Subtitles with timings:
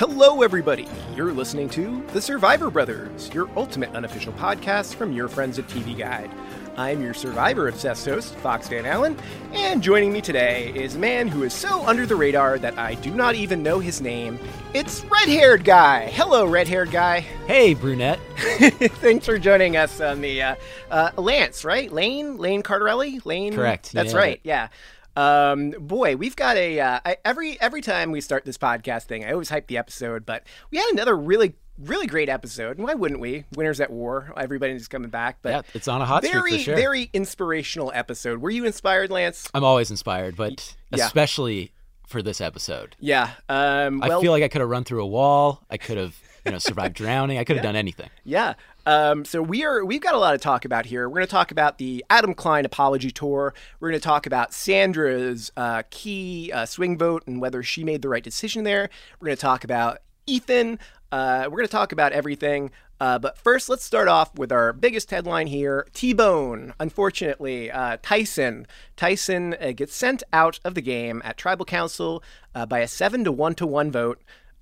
[0.00, 0.88] Hello, everybody.
[1.14, 5.94] You're listening to The Survivor Brothers, your ultimate unofficial podcast from your friends at TV
[5.94, 6.30] Guide.
[6.78, 9.14] I'm your Survivor obsessed host, Fox Van Allen,
[9.52, 12.94] and joining me today is a man who is so under the radar that I
[12.94, 14.38] do not even know his name.
[14.72, 16.06] It's Red Haired Guy.
[16.06, 17.26] Hello, Red Haired Guy.
[17.50, 18.20] Hey, brunette.
[18.38, 20.54] Thanks for joining us on the uh,
[20.88, 21.90] uh, Lance, right?
[21.92, 23.52] Lane, Lane Cardarelli, Lane.
[23.52, 23.92] Correct.
[23.92, 24.18] That's Yeah.
[24.18, 24.40] right.
[24.44, 24.68] Yeah.
[25.16, 29.24] Um, boy, we've got a uh, I, every every time we start this podcast thing,
[29.24, 32.76] I always hype the episode, but we had another really really great episode.
[32.76, 33.44] And why wouldn't we?
[33.56, 34.32] Winners at War.
[34.36, 36.76] Everybody's coming back, but Yeah, it's on a hot streak very for sure.
[36.76, 38.40] very inspirational episode.
[38.42, 39.48] Were you inspired, Lance?
[39.54, 41.06] I'm always inspired, but Yeah.
[41.06, 41.72] especially
[42.06, 42.96] for this episode.
[43.00, 43.30] Yeah.
[43.48, 45.64] Um, well, I feel like I could have run through a wall.
[45.70, 47.38] I could have, you know, survived drowning.
[47.38, 48.10] I could have done anything.
[48.24, 48.54] Yeah.
[48.86, 51.08] Um, so we are we've got a lot to talk about here.
[51.08, 53.54] We're going to talk about the Adam Klein apology tour.
[53.78, 58.02] We're going to talk about Sandra's uh, key uh, swing vote and whether she made
[58.02, 58.88] the right decision there.
[59.18, 60.78] We're going to talk about Ethan.
[61.12, 62.70] Uh, we're going to talk about everything.
[63.00, 66.74] Uh, but first, let's start off with our biggest headline here: T-Bone.
[66.78, 72.22] Unfortunately, uh, Tyson Tyson uh, gets sent out of the game at Tribal Council
[72.68, 74.20] by a seven to one to one vote.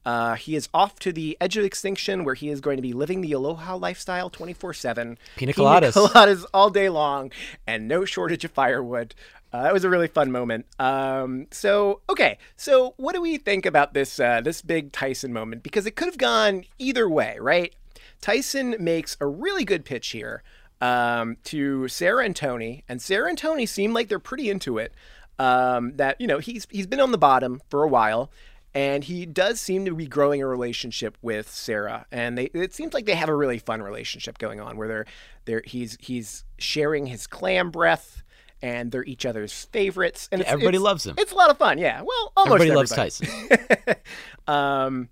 [0.08, 2.94] Uh, he is off to the edge of extinction where he is going to be
[2.94, 5.18] living the aloha lifestyle 24 7.
[5.36, 5.92] Pina coladas.
[5.92, 7.30] Pina coladas all day long
[7.66, 9.14] and no shortage of firewood.
[9.52, 10.64] Uh, that was a really fun moment.
[10.78, 15.62] Um, so okay, so what do we think about this uh, this big Tyson moment?
[15.62, 17.74] Because it could have gone either way, right?
[18.22, 20.42] Tyson makes a really good pitch here
[20.80, 24.94] um, to Sarah and Tony, and Sarah and Tony seem like they're pretty into it.
[25.38, 28.30] Um, that you know he's he's been on the bottom for a while,
[28.74, 32.94] and he does seem to be growing a relationship with Sarah, and they it seems
[32.94, 35.06] like they have a really fun relationship going on where they're
[35.46, 38.22] they're he's he's sharing his clam breath.
[38.60, 41.14] And they're each other's favorites, and Yeah, everybody it's- loves him.
[41.16, 42.02] It's a lot of fun, yeah.
[42.02, 42.90] Well, almost Everybody loves.
[42.90, 43.28] Tyson.
[44.48, 45.08] Um,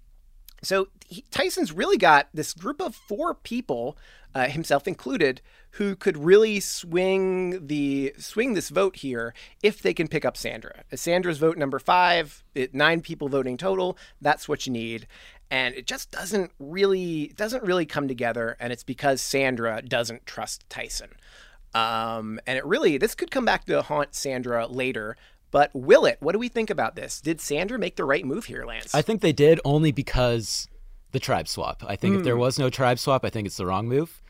[0.62, 3.96] so he, Tyson's really got this group of four people,
[4.34, 5.40] uh, himself included,
[5.76, 10.84] who could really swing the swing this vote here if they can pick up Sandra.
[10.94, 13.96] Sandra's vote number five, it, nine people voting total.
[14.20, 15.06] That's what you need,
[15.50, 18.56] and it just doesn't really doesn't really come together.
[18.58, 21.10] And it's because Sandra doesn't trust Tyson.
[21.74, 25.16] Um, and it really this could come back to haunt Sandra later.
[25.50, 26.18] But will it?
[26.20, 27.20] What do we think about this?
[27.20, 28.94] Did Sandra make the right move here, Lance?
[28.94, 30.68] I think they did only because
[31.12, 31.82] the tribe swap.
[31.86, 32.24] I think if Hmm.
[32.24, 34.22] there was no tribe swap, I think it's the wrong move.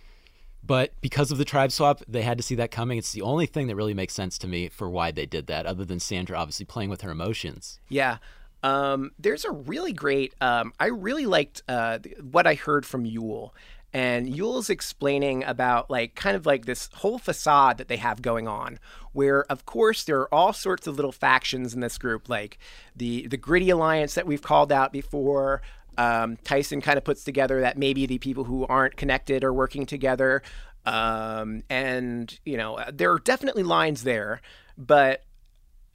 [0.67, 2.99] But because of the tribe swap, they had to see that coming.
[2.99, 5.65] It's the only thing that really makes sense to me for why they did that,
[5.67, 7.79] other than Sandra obviously playing with her emotions.
[7.89, 8.19] Yeah.
[8.63, 10.35] Um, there's a really great.
[10.41, 13.51] Um, I really liked uh, what I heard from Yul,
[13.93, 18.49] and Yul's explaining about like kind of like this whole facade that they have going
[18.49, 18.81] on,
[19.13, 22.59] where of course there are all sorts of little factions in this group, like
[22.97, 25.63] the the Gritty Alliance that we've called out before.
[25.99, 29.87] Um, Tyson kind of puts together that maybe the people who aren't connected are working
[29.87, 30.43] together,
[30.85, 34.41] um, and you know there are definitely lines there,
[34.77, 35.23] but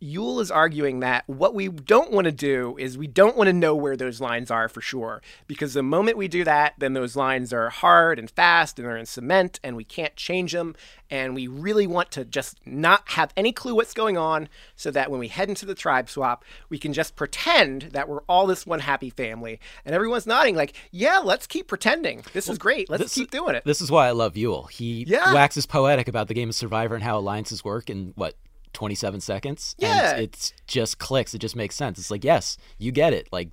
[0.02, 3.54] Yul is arguing that what we don't want to do is we don't want to
[3.54, 5.22] know where those lines are for sure.
[5.46, 8.98] Because the moment we do that, then those lines are hard and fast and they're
[8.98, 10.76] in cement and we can't change them.
[11.12, 15.12] And we really want to just not have any clue what's going on so that
[15.12, 18.66] when we head into the tribe swap, we can just pretend that we're all this
[18.66, 19.60] one happy family.
[19.86, 22.24] And everyone's nodding, like, yeah, let's keep pretending.
[22.34, 22.90] This is great.
[22.90, 23.64] Let's this- keep doing it.
[23.66, 24.70] This is why I love Yul.
[24.72, 25.34] He Yeah.
[25.34, 28.36] waxes poetic about the game of Survivor and how alliances work and what
[28.74, 29.76] 27 seconds.
[29.78, 30.12] Yeah.
[30.14, 31.34] and it just clicks.
[31.34, 32.00] It just makes sense.
[32.00, 33.28] It's like yes, you get it.
[33.32, 33.50] Like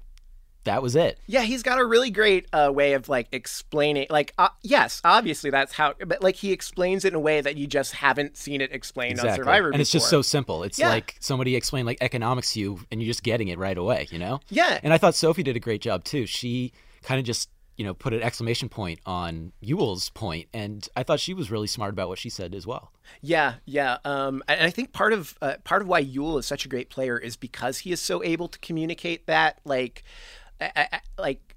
[0.64, 1.18] that was it.
[1.26, 4.06] Yeah, he's got a really great uh, way of like explaining.
[4.10, 7.56] Like, uh, yes, obviously that's how, but like he explains it in a way that
[7.56, 10.64] you just haven't seen it explained on Survivor and it's just so simple.
[10.64, 10.90] It's Yeah.
[10.90, 14.08] like somebody explained like economics to you, and you're just getting it right away.
[14.10, 14.40] You know?
[14.50, 14.78] Yeah.
[14.82, 16.26] And I thought Sophie did a great job too.
[16.26, 16.72] She
[17.02, 17.48] kind of just
[17.78, 21.68] you know put an exclamation point on Yul's point, and I thought she was really
[21.68, 22.92] smart about what she said as well.
[23.22, 23.98] Yeah, yeah.
[24.04, 26.90] Um, and I think part of uh, part of why Yul is such a great
[26.90, 29.60] player is because he is so able to communicate that.
[29.64, 30.02] Like,
[30.60, 31.54] I, I, like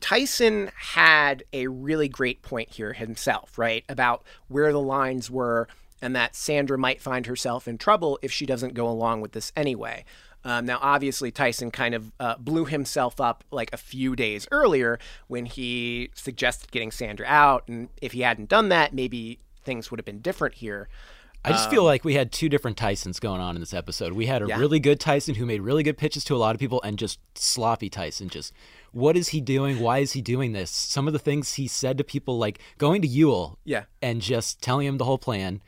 [0.00, 5.68] Tyson had a really great point here himself, right, about where the lines were,
[6.00, 9.52] and that Sandra might find herself in trouble if she doesn't go along with this
[9.54, 10.06] anyway.
[10.44, 14.98] Um, now, obviously, Tyson kind of uh, blew himself up like a few days earlier
[15.28, 19.98] when he suggested getting Sandra out, and if he hadn't done that, maybe things would
[20.00, 20.88] have been different here.
[21.44, 24.12] I just feel like we had two different Tysons going on in this episode.
[24.12, 24.58] We had a Yeah.
[24.58, 27.18] really good Tyson who made really good pitches to a lot of people, and just
[27.36, 28.28] sloppy Tyson.
[28.28, 28.52] Just
[28.92, 29.80] what is he doing?
[29.80, 30.70] Why is he doing this?
[30.70, 33.84] Some of the things he said to people, like going to Yul, Yeah.
[34.00, 35.60] and just telling him the whole plan.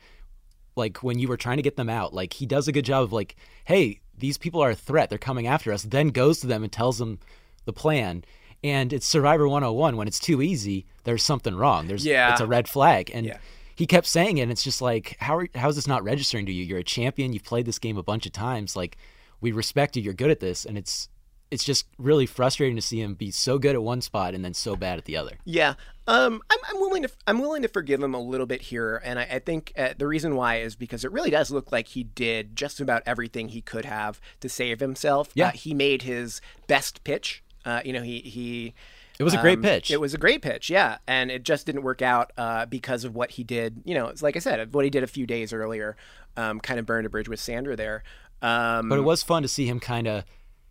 [0.77, 3.03] Like when you were trying to get them out, like he does a good job
[3.03, 3.35] of like,
[3.65, 5.09] hey, these people are a threat.
[5.09, 5.83] They're coming after us.
[5.83, 7.19] Then goes to them and tells them
[7.65, 8.23] the plan.
[8.63, 9.97] And it's Survivor 101.
[9.97, 11.87] When it's too easy, there's something wrong.
[11.87, 12.31] There's Yeah.
[12.31, 13.11] it's a red flag.
[13.13, 13.37] And Yeah.
[13.75, 16.45] he kept saying it and it's just like how are, how is this not registering
[16.45, 18.95] to you you're a champion you've played this game a bunch of times like
[19.41, 21.09] we respect you you're good at this and it's
[21.51, 24.53] it's just really frustrating to see him be so good at one spot and then
[24.53, 25.75] so bad at the other Yeah,
[26.07, 29.19] um, I'm, I'm willing to I'm willing to forgive him a little bit here, and
[29.19, 32.03] I, I think uh, the reason why is because it really does look like he
[32.03, 35.29] did just about everything he could have to save himself.
[35.33, 35.47] Yeah.
[35.47, 37.43] uh, he made his best pitch.
[37.65, 38.73] Uh, you know, he he.
[39.19, 41.65] it was a great um, pitch It was a great pitch, yeah, and it just
[41.65, 43.81] didn't work out uh, because of what he did.
[43.85, 45.97] You know, it's like I said, what he did a few days earlier,
[46.37, 48.03] um, kind of burned a bridge with Sandra there.
[48.41, 50.23] Um, but it was fun to see him kind of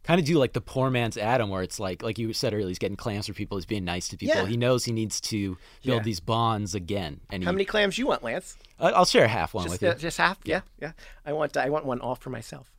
[0.05, 2.69] kind of do like the poor man's adam where it's like like you said earlier
[2.69, 4.37] he's getting clams for people he's being nice to people.
[4.43, 4.47] Yeah.
[4.47, 6.03] he knows he needs to build Yeah.
[6.03, 8.57] these bonds again and he, how many clams you want, Lance?
[8.79, 9.89] I'll share half one just, with you.
[9.89, 10.39] uh, just half?
[10.45, 10.61] Yeah.
[10.81, 10.93] Yeah
[11.27, 12.71] i want i want one all for myself.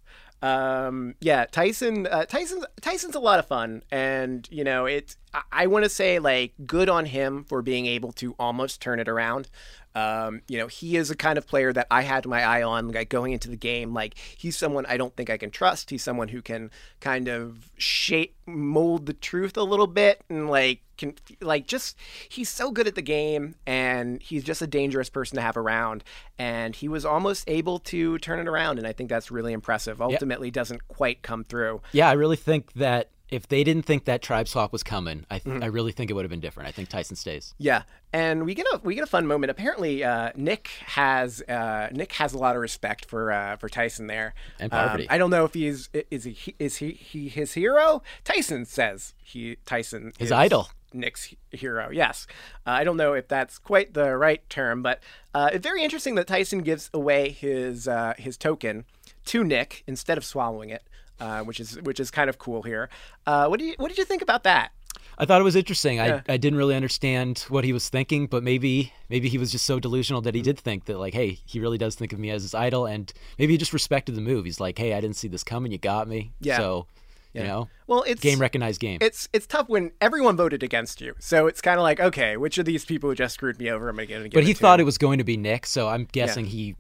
[0.42, 5.42] Um yeah tyson uh, tyson's tyson's a lot of fun and you know it i,
[5.52, 9.08] I want to say like good on him for being able to almost turn it
[9.08, 9.48] around
[9.96, 12.90] um, you know, he is a kind of player that I had my eye on,
[12.92, 13.94] like going into the game.
[13.94, 15.90] Like he's someone I don't think I can trust.
[15.90, 16.70] He's someone who can
[17.00, 21.98] kind of shape, mold the truth a little bit, and like can like just
[22.30, 26.04] he's so good at the game, and he's just a dangerous person to have around.
[26.38, 30.02] And he was almost able to turn it around, and I think that's really impressive.
[30.02, 31.82] Ultimately, doesn't quite come through.
[31.94, 35.40] yeah i really think that if they didn't think that tribe swap was coming i,
[35.40, 35.64] Mm-hmm.
[35.64, 37.84] I really think it would have been different i think tyson stays Yeah,
[38.14, 39.52] and we get a we get a fun moment.
[39.52, 44.08] Apparently, uh, Nick has uh, Nick has a lot of respect for uh, for Tyson
[44.08, 44.34] there.
[44.60, 48.02] And Um, I don't know if he's is he is he, he his hero.
[48.24, 50.70] Tyson says he Tyson His is idol.
[50.94, 51.90] Nick's hero.
[51.92, 52.26] Yes,
[52.66, 55.02] uh, I don't know if that's quite the right term, but
[55.34, 58.86] uh, it's very interesting that Tyson gives away his uh, his token
[59.26, 60.84] to Nick instead of swallowing it,
[61.20, 62.90] uh, which is which is kind of cool here.
[63.26, 64.72] Uh, what do you what did you think about that?
[65.18, 65.96] I thought it was interesting.
[65.98, 66.22] Yeah.
[66.28, 69.66] I, I didn't really understand what he was thinking, but maybe maybe he was just
[69.66, 70.46] so delusional that he Mm-hmm.
[70.46, 73.14] did think that like, hey, he really does think of me as his idol, and
[73.40, 74.44] maybe he just respected the move.
[74.46, 75.72] He's like, hey, I didn't see this coming.
[75.72, 76.34] You got me.
[76.42, 76.58] Yeah.
[76.58, 76.88] So,
[77.34, 78.98] you know, Well, it's game recognized game.
[79.02, 81.16] it's it's tough when everyone voted against you.
[81.20, 84.00] So it's kind of like, okay, which of these people just screwed me over am
[84.00, 85.88] I going to give but he it thought it was going to be Nick, so
[85.90, 86.76] I'm guessing he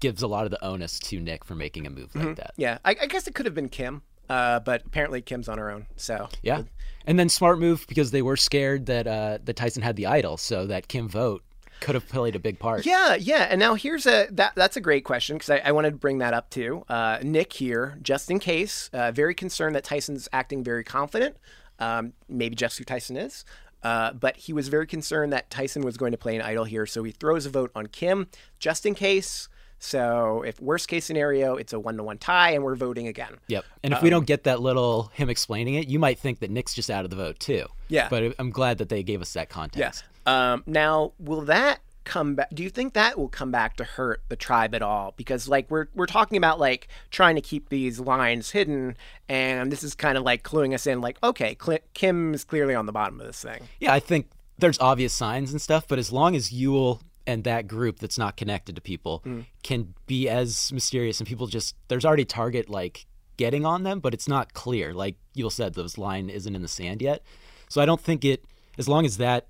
[0.00, 2.28] gives a lot of the onus to Nick for making a move Mm-hmm.
[2.28, 2.52] like that.
[2.56, 5.70] Yeah, I, I guess it could have been Kim, uh, but apparently Kim's on her
[5.70, 5.86] own.
[5.96, 6.62] So Yeah.
[7.06, 10.36] And then smart move because they were scared that uh, that Tyson had the idol,
[10.36, 11.42] so that Kim vote
[11.80, 12.84] could have played a big part.
[12.84, 13.46] Yeah, yeah.
[13.48, 16.18] And now here's a that that's a great question because I, I wanted to bring
[16.18, 16.84] that up too.
[16.88, 21.36] Uh, Nick here, just in case, uh, very concerned that Tyson's acting very confident.
[21.78, 23.44] Um, maybe just who Tyson is.
[23.82, 26.84] Uh, but he was very concerned that Tyson was going to play an idol here,
[26.84, 28.26] so he throws a vote on Kim
[28.58, 29.48] just in case.
[29.78, 33.36] So if worst case scenario, it's a one to one tie, and we're voting again.
[33.46, 33.64] Yep.
[33.82, 36.74] And if we don't get that little him explaining it, you might think that Nick's
[36.74, 37.66] just out of the vote too.
[37.88, 38.08] Yeah.
[38.08, 39.78] But I'm glad that they gave us that context.
[39.78, 40.02] Yes.
[40.26, 42.48] Um, now, will that come back?
[42.52, 45.14] Do you think that will come back to hurt the tribe at all?
[45.16, 48.96] Because like we're we're talking about like trying to keep these lines hidden,
[49.28, 51.00] and this is kind of like cluing us in.
[51.00, 53.68] Like, okay, Cl- Kim is clearly on the bottom of this thing.
[53.78, 57.68] Yeah, I think there's obvious signs and stuff, but as long as Yul and that
[57.68, 59.44] group that's not connected to people Mm.
[59.62, 63.06] can be as mysterious and people just there's already target like
[63.36, 64.92] getting on them, but it's not clear.
[64.92, 67.22] Like Yul said, those line isn't in the sand yet.
[67.68, 68.44] So I don't think it
[68.78, 69.46] as long as that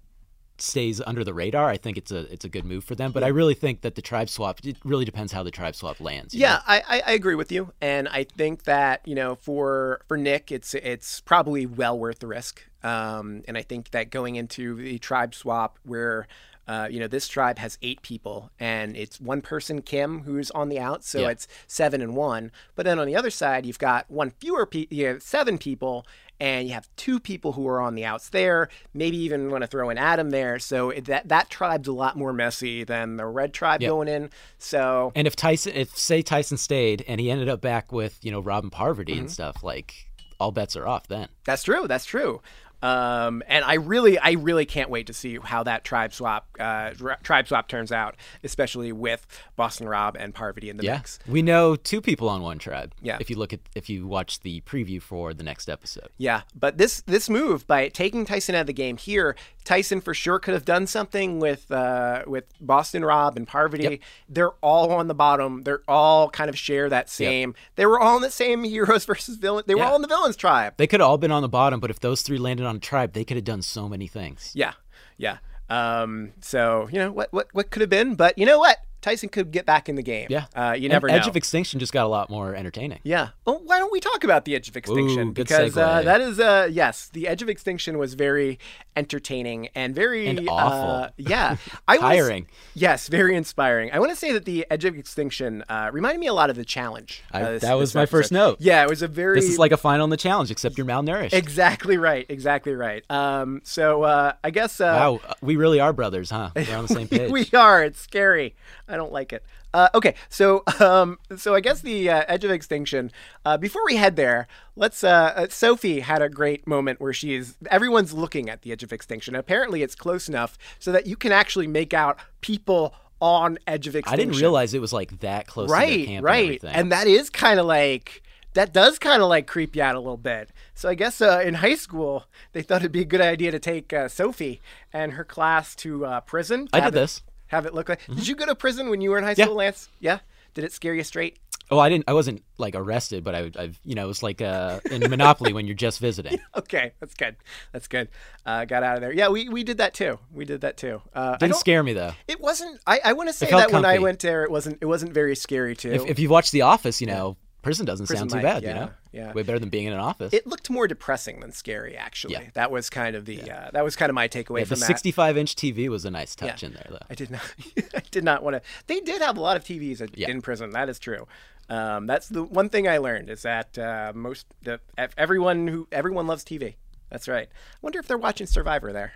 [0.61, 3.13] stays under the radar, I think it's a it's a good move for them.
[3.13, 6.01] But I really think that the tribe swap it really depends how the tribe swap
[6.01, 6.35] lands.
[6.35, 6.61] Yeah, know?
[6.67, 10.75] I, I agree with you, and I think that you know for for Nick, it's
[10.75, 12.63] it's probably well worth the risk.
[12.83, 16.27] Um, and I think that going into the tribe swap where.
[16.69, 20.69] Uh, you know, this tribe has eight people, and it's one person, Kim, who's on
[20.69, 21.31] the out, so Yeah.
[21.31, 22.53] it's seven and one.
[22.77, 26.07] But then on the other side, you've got one fewer people, you have seven people,
[26.39, 28.69] and you have two people who are on the outs there.
[28.95, 30.59] Maybe even want to throw in Adam there.
[30.61, 33.89] So it, that that tribe's a lot more messy than the red tribe Yep.
[33.89, 34.31] going in.
[34.59, 38.31] So And if Tyson, if say Tyson stayed and he ended up back with you
[38.31, 39.21] know Robin Parvati Mm-hmm.
[39.23, 39.95] and stuff, like
[40.39, 41.29] all bets are off then.
[41.45, 41.89] That's true.
[41.89, 42.41] That's true.
[42.83, 46.91] Um, and I really, I really can't wait to see how that tribe swap, uh,
[47.23, 51.19] tribe swap turns out, especially with Boston Rob and Parvati in the Yeah, mix.
[51.27, 52.93] we know two people on one tribe.
[53.03, 53.17] Yeah.
[53.21, 56.09] If you look at if you watch the preview for the next episode.
[56.19, 59.35] Yeah, but this this move by taking Tyson out of the game here,
[59.69, 64.01] Tyson for sure could have done something with uh, with Boston Rob and Parvati.
[64.29, 65.63] They're all on the bottom.
[65.63, 67.55] They're all kind of share that same.
[67.77, 69.65] They were all in the same heroes versus villain.
[69.67, 69.91] They were Yeah.
[69.91, 70.73] all in the villains tribe.
[70.79, 72.79] They could have all been on the bottom, but if those three landed on a
[72.79, 74.53] tribe, they could have done so many things.
[74.55, 74.73] Yeah,
[75.19, 75.37] yeah.
[75.69, 78.79] Um, so you know what what what could have been, but you know what?
[79.01, 80.27] Tyson could get back in the game.
[80.29, 80.47] Yeah.
[80.57, 81.29] uh, you And never Edge know.
[81.31, 82.99] of Extinction just got a lot more entertaining.
[83.05, 83.29] Yeah.
[83.45, 85.29] Well, why don't we talk about the Edge of Extinction?
[85.29, 88.59] Ooh, because uh, that is, uh, yes, the Edge of Extinction was very
[88.97, 90.91] entertaining and very And awful.
[90.91, 92.49] Uh, yeah, I Tiring.
[92.75, 93.91] yes, very inspiring.
[93.93, 96.57] I want to say that the Edge of Extinction uh, reminded me a lot of
[96.57, 97.23] the challenge.
[97.33, 98.57] I- uh, this- that was my first note.
[98.61, 99.39] Yeah, it was a very.
[99.41, 101.33] This is like a final in the challenge, except you're malnourished.
[101.33, 102.27] exactly right.
[102.29, 103.09] Exactly right.
[103.11, 104.81] Um, so uh, I guess.
[104.81, 106.51] Uh, wow, we really are brothers, huh?
[106.57, 107.31] We're on the same page.
[107.31, 107.85] we are.
[107.85, 108.57] It's scary.
[108.89, 109.45] I don't like it.
[109.75, 113.13] Uh, okay, so um, so I guess the uh, edge of extinction.
[113.45, 115.05] Uh, before we head there, let's.
[115.05, 117.57] Uh, uh, Sophie had a great moment where she is.
[117.71, 119.35] Everyone's looking at the edge of extinction.
[119.35, 123.97] Apparently, it's close enough so that you can actually make out people on edge of
[123.97, 124.13] Extinction.
[124.13, 127.31] I didn't realize it was like that close Right, camp right, and and that is
[127.31, 128.23] kind of like.
[128.55, 130.51] That does kind of like creep you out a little bit.
[130.75, 133.59] So I guess uh, in high school they thought it'd be a good idea to
[133.59, 134.61] take uh, Sophie
[134.93, 136.67] and her class to uh, prison.
[136.69, 137.23] to I did this.
[137.49, 138.07] Have it look like.
[138.07, 139.45] Did you go to prison when you were in high Yeah.
[139.47, 139.89] school, Lance?
[140.01, 140.21] Yeah.
[140.55, 141.39] Did it scare you straight?
[141.71, 142.05] Oh, I didn't.
[142.09, 145.53] I wasn't like arrested, but I, I've, you know, it was like uh, in Monopoly
[145.53, 146.39] when you're just visiting.
[146.57, 147.37] Okay, that's good.
[147.73, 148.09] That's good.
[148.47, 149.13] Uh, got out of there.
[149.13, 150.19] Yeah, we, we did that too.
[150.33, 151.03] We did that too.
[151.15, 152.13] Uh, Didn't scare me though.
[152.27, 152.81] It wasn't.
[152.87, 154.79] I, I want to say that when I went there, it wasn't.
[154.81, 155.93] It wasn't very scary too.
[155.93, 157.37] If, if you've watched The Office, you know,
[157.69, 158.63] prison doesn't Prison sound too bad.
[158.63, 159.33] yeah, you know, yeah.
[159.35, 160.33] way better than being in an office.
[160.33, 162.33] it looked more depressing than scary, actually.
[162.33, 162.45] Yeah.
[162.55, 163.51] That was kind of the.
[163.51, 164.87] Uh, that was kind of my takeaway Yeah, the from that.
[164.87, 166.69] 65 inch TV was a nice touch Yeah.
[166.69, 167.07] in there though.
[167.11, 167.43] I did not.
[167.95, 168.63] I did not want to.
[168.87, 170.31] They did have a lot of TVs Yeah.
[170.31, 170.71] in prison.
[170.71, 171.27] That is true.
[171.69, 174.81] Um, that's the one thing I learned is that uh, most the
[175.19, 176.75] everyone who everyone loves TV.
[177.11, 177.49] That's right.
[177.51, 179.13] I wonder if they're watching Survivor there.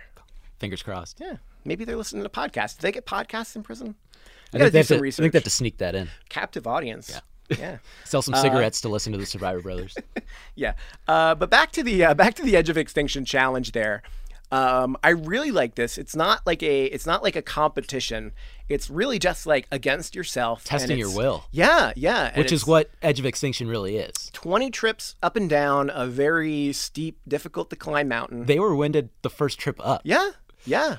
[0.59, 1.19] Fingers crossed.
[1.19, 2.77] Yeah, maybe they're listening to podcasts.
[2.77, 3.95] Do they get podcasts in prison?
[4.53, 6.09] I think, do some to, I think they have to sneak that in.
[6.29, 7.09] Captive audience.
[7.09, 7.21] Yeah.
[7.49, 7.77] Yeah.
[8.05, 9.95] Sell Uh, some cigarettes to listen to the Survivor Brothers.
[10.55, 10.73] yeah.
[11.07, 13.71] Uh, but back to the uh, back to the Edge of Extinction challenge.
[13.71, 14.01] There,
[14.51, 15.97] um, I really like this.
[15.97, 18.31] It's not like a it's not like a competition.
[18.69, 21.45] It's really just like against yourself, and Testing your will.
[21.51, 22.37] Yeah, yeah.
[22.37, 24.29] Which is what Edge of Extinction really is.
[24.33, 28.45] 20 trips up and down a very steep, difficult to climb mountain.
[28.45, 30.01] They were winded the first trip up.
[30.05, 30.31] Yeah,
[30.65, 30.97] yeah.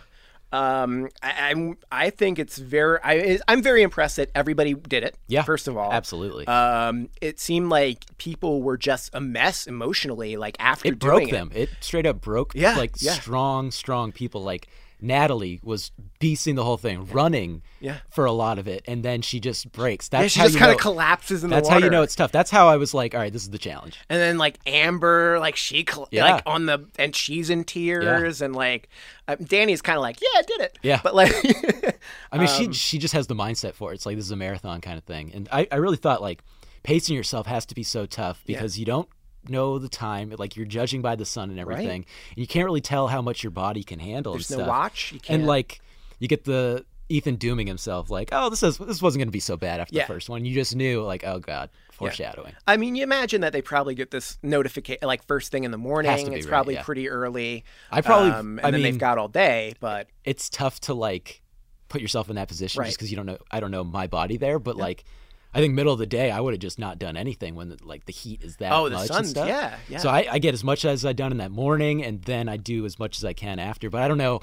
[0.53, 1.77] Um, I, I'm.
[1.91, 2.99] I think it's very.
[3.03, 5.17] I, I'm very impressed that everybody did it.
[5.27, 6.47] Yeah, First of all, absolutely.
[6.47, 10.37] Um, it seemed like people were just a mess emotionally.
[10.37, 11.51] Like after it broke them.
[11.55, 13.13] It straight up broke Yeah, like yeah.
[13.13, 14.43] strong, strong people.
[14.43, 14.69] Like
[15.01, 17.99] Natalie was beasting the whole thing, running Yeah.
[18.11, 20.09] for a lot of it, and then she just breaks.
[20.13, 21.63] Yeah, That's she how just you kind know, of collapses in the water.
[21.63, 22.33] That's how you know it's tough.
[22.33, 23.99] That's how I was like, all right, this is the challenge.
[24.09, 26.25] And then like Amber, like she Yeah.
[26.35, 28.89] like on the and she's in tears, and like
[29.29, 30.79] uh, Danny's kind of like, yeah, I did it.
[30.83, 31.01] Yeah.
[31.03, 31.33] but like,
[32.33, 33.97] I mean, Um, she she just has the mindset for it.
[33.97, 36.43] It's like this is a marathon kind of thing, and I, I really thought like
[36.83, 39.09] pacing yourself has to be so tough because you don't
[39.49, 40.33] know the time.
[40.39, 43.43] Like you're judging by the sun and everything, and you can't really tell how much
[43.43, 44.33] your body can handle.
[44.33, 44.69] There's and no stuff.
[44.69, 45.13] watch.
[45.13, 45.41] You can't.
[45.41, 45.81] and like
[46.19, 49.41] you get the Ethan dooming himself, like, oh, this is this wasn't going to be
[49.41, 50.05] so bad after Yeah.
[50.07, 50.45] the first one.
[50.45, 52.55] You just knew, like, oh god, foreshadowing.
[52.67, 55.79] I mean, you imagine that they probably get this notification like first thing in the
[55.79, 56.11] morning.
[56.11, 56.83] Has to be it's right, probably yeah.
[56.83, 57.65] pretty early.
[57.91, 59.75] I probably- um, and I then mean- they've got all day.
[59.81, 61.43] But It's tough to like
[61.91, 62.87] put yourself in that position Right.
[62.87, 63.39] just because you don't know.
[63.51, 65.05] I don't know my body there, but like.
[65.55, 68.07] I think middle of the day, I would have just not done anything when like
[68.07, 69.99] the heat is that Oh, the and yeah, yeah.
[69.99, 72.57] So I, I get as much as I done in that morning, and then I
[72.57, 73.89] do as much as I can after.
[73.91, 74.41] But I don't know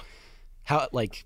[0.64, 1.26] how like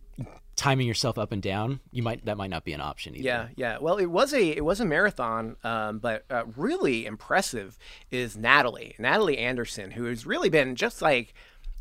[0.56, 1.82] timing yourself up and down.
[1.92, 3.26] You might that might not be an option either.
[3.26, 3.78] yeah, yeah.
[3.80, 7.78] Well, it was a it was a marathon, um, but uh, really impressive
[8.10, 11.34] is Natalie Natalie Anderson, who has really been just like.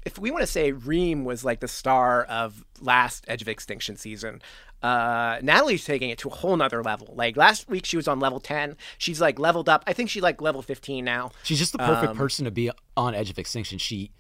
[0.05, 3.97] If we want to say Reem was like the star of last Edge of Extinction
[3.97, 4.43] season,
[4.85, 7.15] uh, Natalie's taking it to a whole nother level.
[7.17, 8.77] Like last week, she was on level 10.
[8.99, 9.83] She's like leveled up.
[9.87, 11.31] I think she's like level 15 now.
[11.43, 13.79] She's just the perfect Um, person to be on Edge of Extinction.
[13.79, 14.11] She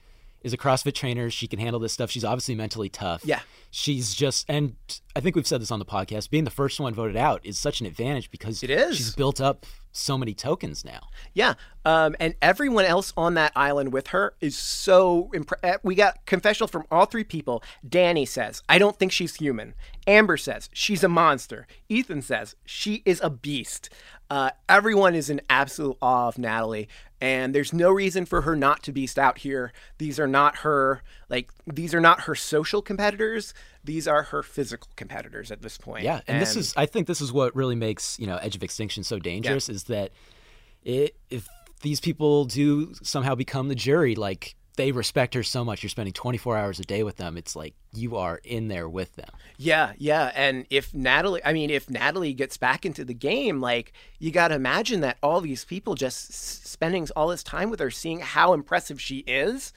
[0.45, 1.31] is a CrossFit trainer.
[1.31, 2.11] She can handle this stuff.
[2.11, 3.25] She's obviously mentally tough.
[3.25, 3.41] Yeah.
[3.73, 4.77] She's just, and
[5.17, 6.31] I think we've said this on the podcast.
[6.31, 8.97] Being the first one voted out is such an advantage because It is.
[8.97, 11.09] She's built up so many tokens now.
[11.33, 15.31] Yeah, um, and everyone else on that island with her is so.
[15.33, 17.63] Impre- uh, we got confessional from all three people.
[17.89, 19.75] Danny says, "I don't think she's human."
[20.07, 23.89] Amber says, "She's a monster." Ethan says, "She is a beast."
[24.29, 26.89] Uh, everyone is in absolute awe of Natalie,
[27.25, 29.73] and there's no reason for her not to beast out here.
[29.97, 33.55] These are not her like these are not her social competitors.
[33.83, 36.05] These are her physical competitors at this point.
[36.05, 38.63] Yeah, and, this is I think this is what really makes you know Edge of
[38.63, 40.11] Extinction so dangerous is that
[40.85, 41.49] it, if
[41.81, 45.83] these people do somehow become the jury, like they respect her so much.
[45.83, 47.37] You're spending 24 hours a day with them.
[47.37, 49.29] It's like you are in there with them.
[49.57, 50.33] Yeah, yeah.
[50.35, 54.49] And if Natalie, I mean, if Natalie gets back into the game, like, you got
[54.49, 56.33] to imagine that all these people just
[56.67, 59.73] spending all this time with her, seeing how impressive she is.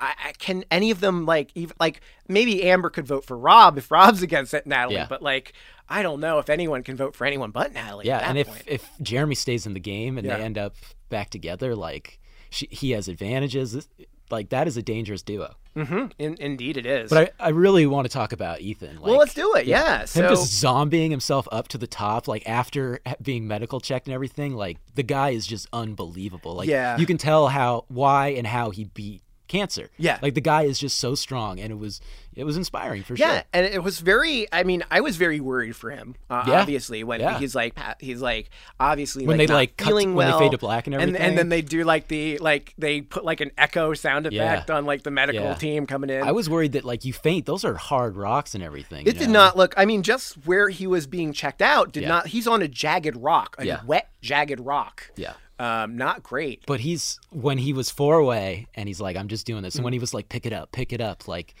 [0.00, 3.76] I, I can any of them like even like maybe Amber could vote for Rob
[3.78, 5.06] if Rob's against it, Natalie, Yeah.
[5.08, 5.54] but like
[5.88, 8.06] I don't know if anyone can vote for anyone but Natalie.
[8.06, 8.62] Yeah, at that and if point.
[8.66, 10.36] if Jeremy stays in the game and Yeah.
[10.36, 10.76] they end up
[11.08, 12.20] back together, like
[12.50, 13.88] she, he has advantages.
[14.30, 15.54] Like that is a dangerous duo.
[15.76, 16.06] Mm-hmm.
[16.18, 17.08] In, indeed it is.
[17.10, 18.96] But I, I really want to talk about Ethan.
[18.96, 19.66] Like, well, let's do it.
[19.66, 20.00] Yeah.
[20.00, 24.14] him So just zombieing himself up to the top, like after being medical checked and
[24.14, 26.54] everything, like the guy is just unbelievable.
[26.54, 26.98] Like Yeah.
[26.98, 29.90] you can tell how why and how he beat cancer.
[29.98, 30.18] Yeah.
[30.22, 32.00] Like the guy is just so strong and it was
[32.36, 33.34] it was inspiring for Yeah, sure.
[33.34, 34.46] Yeah, and it was very.
[34.52, 36.14] I mean, I was very worried for him.
[36.30, 36.60] Uh, Yeah.
[36.60, 37.36] Obviously, when Yeah.
[37.36, 40.52] he's like, he's like, obviously, When like, they, like, cut to- feeling when they fade
[40.52, 41.36] to black and everything, and, everything.
[41.36, 45.02] then they do like the like they put like an echo sound effect on like
[45.02, 46.22] the medical team coming in.
[46.22, 49.06] I was worried that like you faint, those are hard rocks and everything.
[49.08, 49.40] It did know?
[49.40, 49.74] not look.
[49.76, 52.28] I mean, just where he was being checked out did not.
[52.28, 55.10] He's on a jagged rock, a wet jagged rock.
[55.16, 55.32] Yeah.
[55.58, 56.64] Um, not great.
[56.66, 59.74] But he's when he was four away and he's like, I'm just doing this.
[59.74, 61.54] And when he was like, pick it up, pick it up, like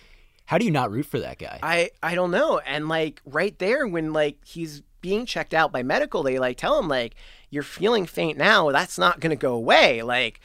[0.46, 1.58] how do you not root for that guy?
[1.62, 2.58] I I don't know.
[2.58, 6.78] And like right there when like he's being checked out by medical, they like tell
[6.78, 7.14] him like
[7.50, 8.70] you're feeling faint now.
[8.70, 10.02] That's not going to go away.
[10.02, 10.40] Like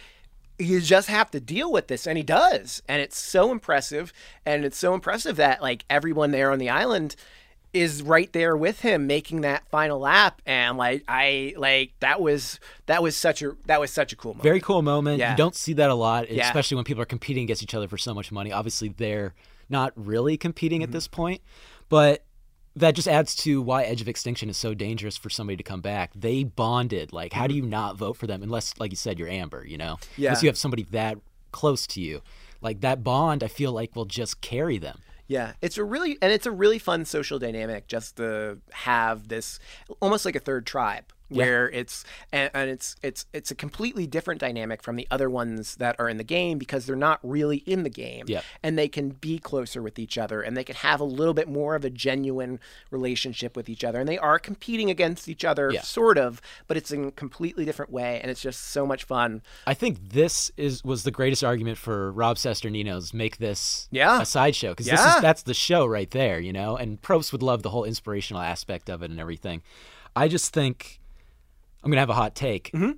[0.59, 2.81] you just have to deal with this and he does.
[2.87, 4.13] And it's so impressive
[4.45, 7.15] and it's so impressive that like everyone there on the island
[7.73, 12.59] is right there with him making that final lap and like I like that was
[12.85, 14.43] that was such a that was such a cool moment.
[14.43, 15.17] Very cool moment.
[15.19, 15.31] Yeah.
[15.31, 16.45] You don't see that a lot, Yeah.
[16.45, 18.51] especially when people are competing against each other for so much money.
[18.51, 19.33] Obviously, they're
[19.69, 20.89] not really competing Mm-hmm.
[20.89, 21.41] at this point,
[21.89, 22.25] but
[22.75, 25.81] that just adds to why Edge of Extinction is so dangerous for somebody to come
[25.81, 26.11] back.
[26.15, 27.13] They bonded.
[27.13, 29.63] Like, how do you not vote for them unless, like you said, you're Amber?
[29.65, 30.21] You know, Mm-hmm.
[30.21, 30.29] Yeah.
[30.29, 31.17] unless you have somebody that
[31.51, 32.21] close to you.
[32.61, 34.97] Like that bond, I feel like will just carry them.
[35.27, 39.59] Yeah, it's a really and it's a really fun social dynamic just to have this
[39.99, 44.39] almost like a third tribe where it's and, and it's it's it's a completely different
[44.39, 47.83] dynamic from the other ones that are in the game because they're not really in
[47.83, 48.43] the game Yep.
[48.61, 51.47] and they can be closer with each other and they can have a little bit
[51.47, 52.59] more of a genuine
[52.91, 55.81] relationship with each other and they are competing against each other Yeah.
[55.81, 59.41] sort of but it's in a completely different way and it's just so much fun
[59.67, 64.21] I think this is was the greatest argument for Rob Cesternino's make this Yeah.
[64.21, 66.75] a sideshow because this is that's the show right there, you know.
[66.77, 69.61] And Probst would love the whole inspirational aspect of it and everything.
[70.15, 70.99] I just think
[71.83, 72.71] I'm gonna have a hot take.
[72.73, 72.91] Mm-hmm.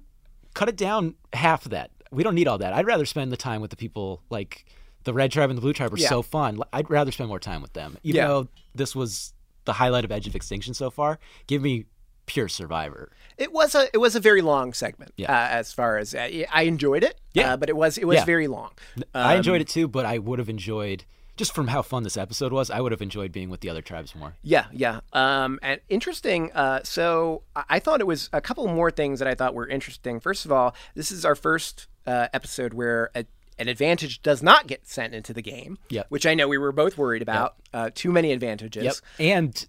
[0.54, 1.92] Cut it down half of that.
[2.12, 2.74] We don't need all that.
[2.74, 4.66] I'd rather spend the time with the people like
[5.04, 6.10] the red tribe and the blue tribe are Yeah.
[6.10, 6.60] so fun.
[6.72, 7.98] I'd rather spend more time with them.
[8.04, 8.28] Even Yeah.
[8.28, 9.34] though this was
[9.66, 11.86] the highlight of Edge of Extinction so far, give me
[12.28, 13.12] pure Survivor.
[13.38, 15.12] It was a it was a very long segment.
[15.18, 15.32] Yeah.
[15.32, 17.20] Uh, as far as uh, I enjoyed it.
[17.34, 17.54] Yeah.
[17.54, 18.26] Uh, but it was it was Yeah.
[18.26, 18.72] very long.
[19.14, 21.04] I Um, enjoyed it too, but I would have enjoyed
[21.38, 22.70] just from how fun this episode was.
[22.70, 24.36] I would have enjoyed being with the other tribes more.
[24.42, 25.02] Yeah, yeah.
[25.14, 26.52] Um, and interesting.
[26.54, 30.20] Uh, so I thought it was a couple more things that I thought were interesting.
[30.20, 33.26] First of all, this is our first uh, episode where a,
[33.60, 35.78] an advantage does not get sent into the game.
[35.90, 36.08] Yep.
[36.10, 37.56] Which I know we were both worried about.
[37.74, 38.84] Uh, too many advantages.
[38.84, 38.96] Yep.
[39.20, 39.68] And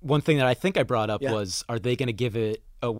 [0.00, 1.32] one thing that I think I brought up Yeah.
[1.32, 2.94] was, are they going to give it a,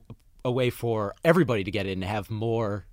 [0.44, 2.86] a way for everybody to get in and have more,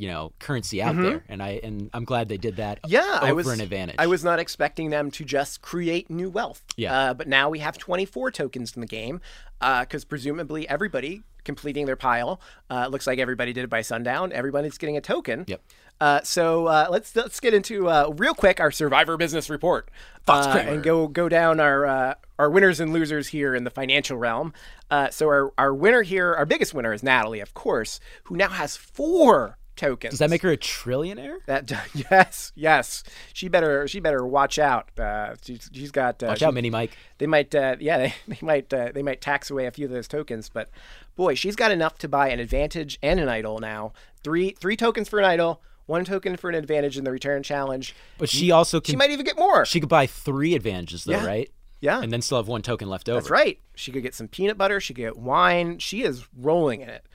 [0.00, 1.22] you know, currency out there?
[1.28, 2.82] And I and I'm glad they did that.
[2.82, 2.92] Mm-hmm.
[2.92, 3.96] Yeah, over I was an advantage.
[3.98, 6.64] I was not expecting them to just create new wealth.
[6.76, 6.98] Yeah.
[6.98, 9.20] Uh, but now we have 24 tokens in the game,
[9.60, 12.40] because presumably everybody completing their pile.
[12.70, 14.32] Uh, looks like everybody did it by sundown.
[14.32, 15.44] Everybody's getting a token.
[15.46, 15.60] Yep.
[16.00, 19.90] Uh, so uh, let's let's get into uh, real quick our Survivor business report
[20.26, 24.16] uh, and go go down our uh, our winners and losers here in the financial
[24.16, 24.54] realm.
[24.90, 28.48] Uh, so our our winner here, our biggest winner is Natalie, of course, who now
[28.48, 30.12] has four tokens.
[30.12, 31.38] Does that make her a trillionaire?
[31.46, 31.70] That
[32.10, 33.02] yes, yes.
[33.32, 34.90] She better she better watch out.
[34.98, 36.96] Uh, she's, she's got uh, Watch she- out, Mini Mike.
[37.18, 39.90] They might uh, yeah they, they might uh, they might tax away a few of
[39.92, 40.68] those tokens, but
[41.16, 43.92] boy, she's got enough to buy an advantage and an idol now.
[44.22, 47.94] Three three tokens for an idol, one token for an advantage in the return challenge.
[48.18, 48.92] But she also can.
[48.92, 49.64] She might even get more.
[49.64, 51.26] She could buy three advantages though, Yeah.
[51.26, 51.50] right?
[51.80, 52.02] Yeah.
[52.02, 53.18] And then still have one token left over.
[53.20, 53.58] That's right.
[53.74, 54.80] She could get some peanut butter.
[54.80, 55.78] She could get wine.
[55.78, 57.06] She is rolling in it.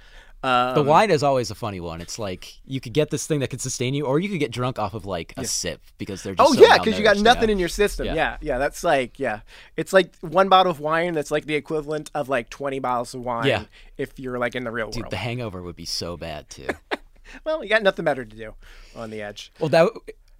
[0.45, 2.01] Um, The wine is always a funny one.
[2.01, 4.51] It's like you could get this thing that could sustain you, or you could get
[4.51, 7.17] drunk off of like a sip because they're just Oh so yeah, because you got
[7.17, 7.53] nothing know?
[7.53, 8.05] in your system.
[8.05, 8.13] Yeah.
[8.13, 8.38] Yeah.
[8.41, 9.39] yeah, That's like yeah,
[9.75, 11.13] it's like one bottle of wine.
[11.13, 13.47] That's like the equivalent of like twenty bottles of wine.
[13.47, 13.63] Yeah.
[13.97, 14.93] if you're like in the real world.
[14.93, 15.12] Dude, world.
[15.12, 16.67] the hangover would be so bad too.
[17.43, 18.53] well, you got nothing better to do
[18.95, 19.51] on the edge.
[19.60, 19.89] Well, that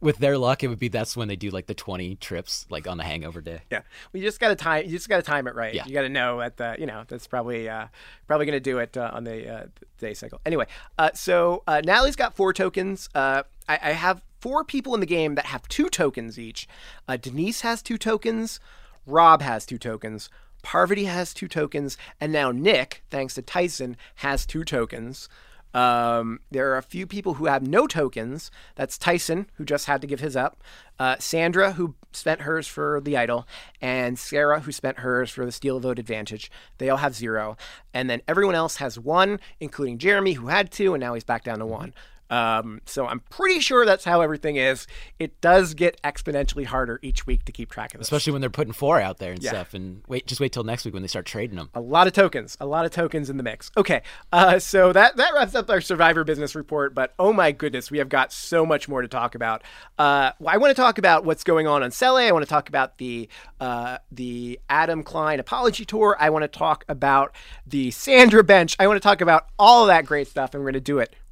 [0.06, 2.88] with their luck, it would be that's when they do like the twenty trips, like
[2.88, 3.62] on the hangover day.
[3.70, 3.82] Yeah,
[4.14, 4.86] well, you just got to time.
[4.86, 5.74] You just got to time it right.
[5.74, 5.86] Yeah.
[5.86, 6.78] You got to know at the.
[6.80, 7.88] You know, that's probably uh,
[8.28, 9.66] probably going to do it uh, on the uh,
[9.98, 10.40] day cycle.
[10.46, 13.10] Anyway, uh, so uh, Natalie's got four tokens.
[13.14, 16.68] Uh, I, I have four people in the game that have two tokens each.
[17.08, 18.60] Uh, Denise has two tokens.
[19.08, 20.30] Rob has two tokens.
[20.62, 25.30] Parvati has two tokens, and now Nick, thanks to Tyson, has two tokens.
[25.76, 28.50] Um, there are a few people who have no tokens.
[28.76, 30.64] That's Tyson, who just had to give his up,
[30.98, 33.46] uh, Sandra, who spent hers for the idol,
[33.82, 36.50] and Sarah, who spent hers for the steal vote advantage.
[36.78, 37.58] They all have zero.
[37.94, 41.44] And then everyone else has one, including Jeremy, who had two, and now he's back
[41.44, 41.94] down to one.
[42.30, 44.88] Um, so I'm pretty sure that's how everything is.
[45.20, 48.08] It does get exponentially harder each week to keep track of this.
[48.08, 49.52] Especially when they're putting four out there and Yeah.
[49.52, 49.74] stuff.
[49.74, 51.70] And wait, just wait till next week when they start trading them.
[51.74, 53.72] A lot of tokens, a lot of tokens in the mix.
[53.78, 56.94] Okay, uh, so that that wraps up our Survivor business report.
[56.96, 59.64] But oh my goodness, we have got so much more to talk about.
[60.00, 62.18] Uh, I want to talk about what's going on on Sele.
[62.18, 66.16] I want to talk about the uh, the Adam Klein apology tour.
[66.20, 67.36] I want to talk about
[67.68, 68.76] the Sandra bench.
[68.80, 71.00] I want to talk about all of that great stuff, and we're going to do
[71.00, 71.16] it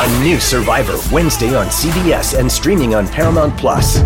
[0.00, 4.00] A new Survivor Wednesday on CBS and streaming on Paramount Plus.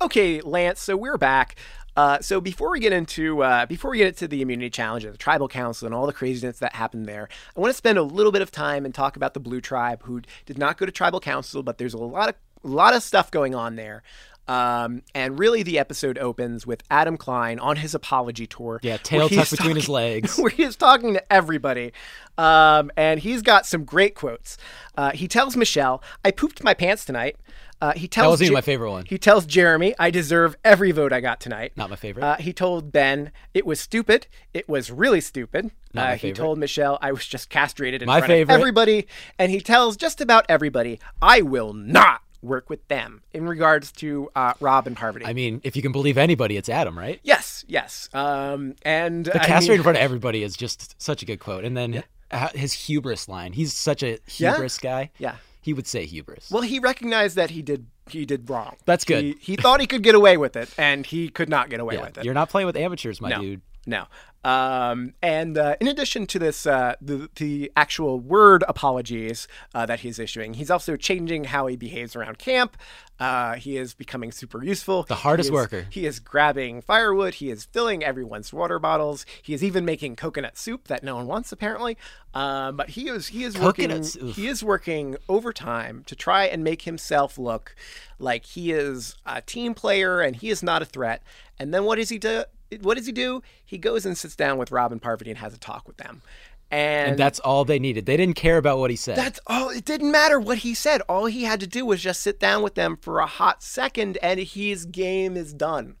[0.00, 0.80] Okay, Lance.
[0.80, 1.54] So we're back.
[1.96, 5.14] Uh, so before we get into uh, before we get into the immunity challenge, and
[5.14, 8.02] the tribal council, and all the craziness that happened there, I want to spend a
[8.02, 10.90] little bit of time and talk about the Blue Tribe, who did not go to
[10.90, 14.02] tribal council, but there's a lot of a lot of stuff going on there.
[14.48, 18.80] Um, and really, the episode opens with Adam Klein on his apology tour.
[18.82, 20.38] Yeah, tail tucked between his legs.
[20.38, 21.92] where he is talking to everybody.
[22.38, 24.56] Um, and he's got some great quotes.
[24.96, 27.36] Uh, he tells Michelle, I pooped my pants tonight.
[27.80, 29.04] Uh, he tells wasn't even Je- my favorite one.
[29.06, 31.72] He tells Jeremy, I deserve every vote I got tonight.
[31.76, 32.24] Not my favorite.
[32.24, 34.26] Uh, he told Ben, it was stupid.
[34.52, 35.70] It was really stupid.
[35.94, 38.52] Not uh, my he told Michelle, I was just castrated in My front favorite.
[38.54, 39.06] of everybody.
[39.38, 44.30] And he tells just about everybody, I will not work with them in regards to
[44.36, 45.24] uh, Rob and Parvati.
[45.26, 47.20] I mean, if you can believe anybody, it's Adam, right?
[47.22, 48.08] yes, yes.
[48.12, 51.64] Um, and The mean- in front of everybody is just such a good quote.
[51.64, 53.52] And then uh, his hubris line.
[53.52, 54.52] He's such a Yeah.
[54.52, 55.10] hubris guy.
[55.18, 55.36] Yeah.
[55.62, 56.50] He would say hubris.
[56.50, 58.76] Well, he recognized that he did he did wrong.
[58.86, 59.22] That's good.
[59.22, 61.96] He, he thought he could get away with it, and he could not get away
[61.96, 62.24] yeah, with it.
[62.24, 63.60] you're not playing with amateurs, my no, dude.
[63.86, 64.06] No.
[64.44, 70.00] Um, and uh, in addition to this, uh, the the actual word apologies uh, that
[70.00, 72.76] he's issuing, he's also changing how he behaves around camp.
[73.18, 75.02] Uh, he is becoming super useful.
[75.02, 75.86] The hardest He is- worker.
[75.90, 77.34] He is grabbing firewood.
[77.34, 79.26] He is filling everyone's water bottles.
[79.42, 81.98] He is even making coconut soup that no one wants apparently.
[82.32, 83.90] Um, but he is he is working
[84.34, 87.74] he is working overtime to try and make himself look
[88.20, 91.22] like he is a team player and he is not a threat.
[91.58, 92.44] And then what does he do?
[92.80, 93.42] What does he do?
[93.64, 96.22] He goes and sits down with Rob and Parvati and has a talk with them.
[96.70, 98.04] And, And that's all they needed.
[98.04, 99.16] They didn't care about what he said.
[99.16, 99.70] that's all.
[99.70, 101.00] It didn't matter what he said.
[101.08, 104.18] All he had to do was just sit down with them for a hot second,
[104.22, 105.96] and his game is done.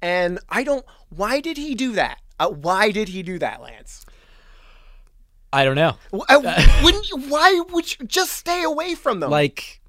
[0.00, 0.84] And I don't.
[1.08, 2.20] Why did he do that?
[2.38, 4.06] Uh, why did he do that, Lance?
[5.52, 5.96] I don't know.
[6.12, 7.18] Uh, wouldn't you?
[7.28, 9.30] Why would you just stay away from them?
[9.30, 9.80] Like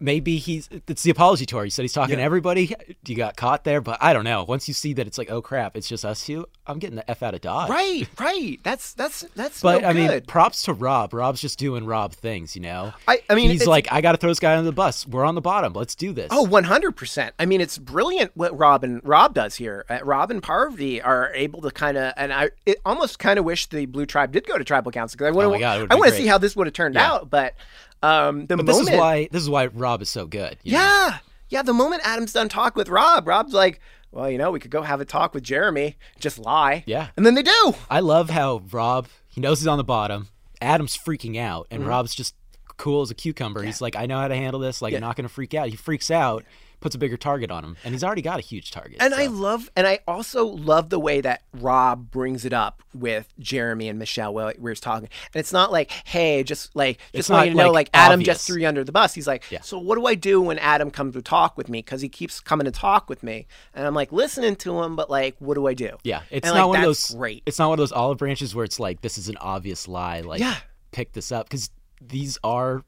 [0.00, 1.64] maybe he's it's the apology tour.
[1.64, 2.74] He said he's talking to everybody.
[3.06, 4.44] You got caught there, but I don't know.
[4.44, 6.46] Once you see that it's like, oh crap, it's just us two.
[6.66, 7.70] I'm getting the f out of dodge.
[7.70, 8.58] right, right.
[8.62, 9.62] That's that's that's.
[9.62, 11.14] But no I mean, props to Rob.
[11.14, 12.92] Rob's just doing Rob things, you know.
[13.06, 15.06] I- I mean, he's like, I got to throw this guy under the bus.
[15.06, 15.72] We're on the bottom.
[15.74, 16.28] Let's do this.
[16.30, 17.30] Oh, 100%.
[17.38, 19.84] I mean, it's brilliant what Rob and Rob does here.
[19.90, 23.44] Uh, Rob and Parvati are able to kind of, and I it almost kind of
[23.44, 25.86] wish the Blue Tribe did go to Tribal Council because I want Oh to, God,
[25.90, 27.12] I want to see how this would have turned Yeah.
[27.12, 27.30] out.
[27.30, 27.54] But
[28.02, 30.56] um, the but this is why this is why Rob is so good.
[30.62, 30.78] you know?
[30.78, 33.80] yeah, yeah, the moment Adam's done talk with Rob, Rob's like,
[34.12, 37.08] well, you know, we could go have a talk with Jeremy, just lie, Yeah.
[37.16, 37.74] and then they do.
[37.90, 40.28] I love how Rob he knows he's on the bottom.
[40.60, 41.88] Adam's freaking out, and Mm-hmm.
[41.90, 42.34] Rob's just
[42.76, 43.62] cool as a cucumber.
[43.62, 44.80] He's like, I know how to handle this.
[44.80, 45.68] Like, I'm not gonna freak out.
[45.68, 46.44] He freaks out,
[46.80, 48.98] puts a bigger target on him, and he's already got a huge target.
[49.00, 53.32] And I love, and I also love the way that Rob brings it up with
[53.38, 55.08] Jeremy and Michelle while we were talking.
[55.34, 58.22] And it's not like, hey, just like, just want you to know, like, like Adam
[58.22, 59.12] just threw you under the bus.
[59.14, 59.60] He's like, Yeah.
[59.62, 61.80] so what do I do when Adam comes to talk with me?
[61.80, 65.10] Because he keeps coming to talk with me, and I'm like listening to him, but
[65.10, 65.96] like, what do I do?
[66.04, 67.10] Yeah, it's And, not like, one of those.
[67.10, 67.42] Great.
[67.46, 70.20] It's not one of those olive branches where it's like this is an obvious lie.
[70.20, 70.56] Like, Yeah.
[70.92, 72.84] pick this up because these are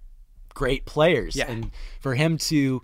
[0.54, 1.34] great players.
[1.36, 1.50] Yeah.
[1.50, 2.82] And for him to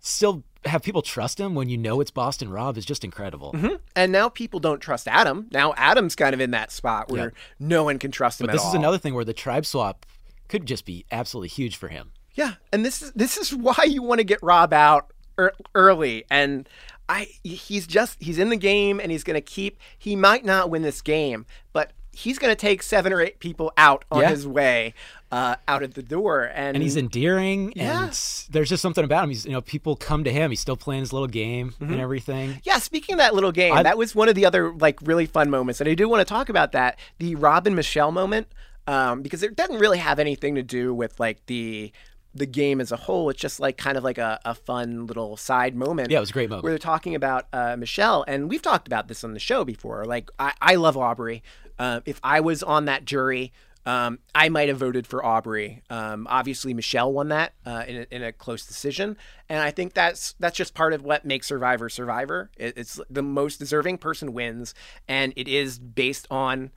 [0.00, 3.52] still have people trust him when you know it's Boston Rob is just incredible.
[3.52, 3.76] Mm-hmm.
[3.96, 5.48] And now people don't trust Adam.
[5.52, 7.30] Now Adam's kind of in that spot where Yeah.
[7.58, 8.68] no one can trust him But this all.
[8.70, 10.04] is another thing where the tribe swap
[10.48, 12.12] could just be absolutely huge for him.
[12.34, 16.24] Yeah, and this is this is why you want to get Rob out ear- early.
[16.30, 16.68] And
[17.08, 19.78] I he's just he's in the game and he's going to keep.
[19.98, 23.72] He might not win this game, but he's going to take seven or eight people
[23.76, 24.30] out on Yeah.
[24.30, 24.94] his way
[25.32, 26.50] uh, out of the door.
[26.54, 28.04] And, And he's endearing, Yeah.
[28.06, 29.30] and there's just something about him.
[29.30, 30.50] He's, you know, people come to him.
[30.50, 31.92] He's still playing his little game Mm-hmm.
[31.92, 32.60] and everything.
[32.64, 35.26] Yeah, speaking of that little game, I- that was one of the other like really
[35.26, 38.48] fun moments, and I do want to talk about that the Rob and Michelle moment
[38.86, 41.92] um, because it doesn't really have anything to do with like the
[42.34, 43.28] the game as a whole.
[43.30, 46.10] It's just like kind of like a, a fun little side moment.
[46.12, 46.62] Yeah, it was a great moment.
[46.64, 50.04] where they're talking about uh, Michelle, and we've talked about this on the show before.
[50.04, 51.42] Like I, I love Aubrey.
[51.80, 53.52] Uh, if I was on that jury.
[53.86, 55.82] Um, I might have voted for Aubrey.
[55.88, 59.16] Um, obviously, Michelle won that uh, in, a, in a close decision,
[59.48, 62.50] and I think that's that's just part of what makes Survivor Survivor.
[62.58, 64.74] It, it's the most deserving person wins,
[65.08, 66.72] and it is based on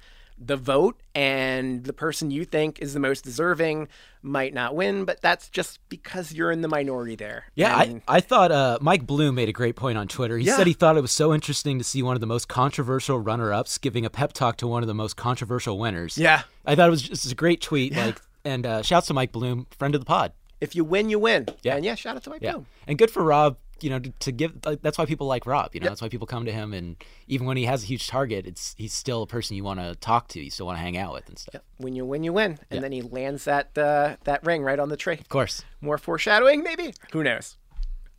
[0.47, 3.88] the vote, and the person you think is the most deserving
[4.21, 7.45] might not win, but that's just because you're in the minority there.
[7.56, 10.38] Yeah, And- I, I thought uh, Mike Bloom made a great point on Twitter.
[10.38, 10.56] He Yeah.
[10.58, 13.51] said he thought it was so interesting to see one of the most controversial runner
[13.53, 16.17] ups giving a pep talk to one of the most controversial winners.
[16.17, 16.43] Yeah.
[16.65, 17.95] I thought it was just a great tweet.
[17.95, 20.34] Like, and uh, shouts to Mike Bloom, friend of the pod.
[20.62, 21.47] if you win, you win.
[21.63, 21.75] Yeah.
[21.75, 22.65] and yeah, shout out to Mike Yeah, Bloom.
[22.88, 23.58] and good for Rob.
[23.84, 25.72] You know, to, to give that's why people like Rob.
[25.74, 26.74] You know, that's why people come to him.
[26.74, 26.96] And
[27.28, 29.96] even when he has a huge target, it's he's still a person you want to
[29.96, 30.43] talk to.
[30.43, 31.62] You still want to hang out with and stuff.
[31.78, 32.80] When you win, you win, and Yeah.
[32.80, 35.17] then he lands that uh, that ring right on the tree.
[35.19, 36.93] Of course, More foreshadowing, maybe.
[37.12, 37.58] Who knows?